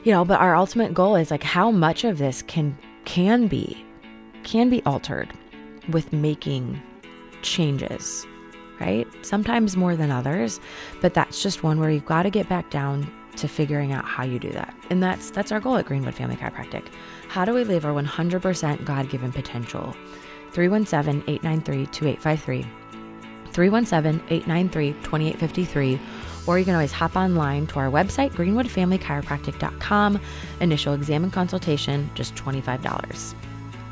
[0.02, 3.84] You know, but our ultimate goal is like how much of this can can be
[4.44, 5.32] can be altered
[5.88, 6.80] with making
[7.42, 8.26] changes
[8.82, 9.06] right?
[9.24, 10.58] Sometimes more than others,
[11.00, 14.24] but that's just one where you've got to get back down to figuring out how
[14.24, 14.74] you do that.
[14.90, 16.88] And that's that's our goal at Greenwood Family Chiropractic.
[17.28, 19.94] How do we live our 100% God-given potential?
[20.52, 22.66] 317-893-2853.
[23.52, 25.98] 317-893-2853
[26.46, 30.20] or you can always hop online to our website greenwoodfamilychiropractic.com.
[30.60, 33.34] Initial exam and consultation just $25.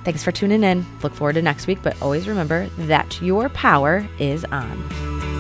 [0.05, 0.87] Thanks for tuning in.
[1.03, 5.40] Look forward to next week, but always remember that your power is on.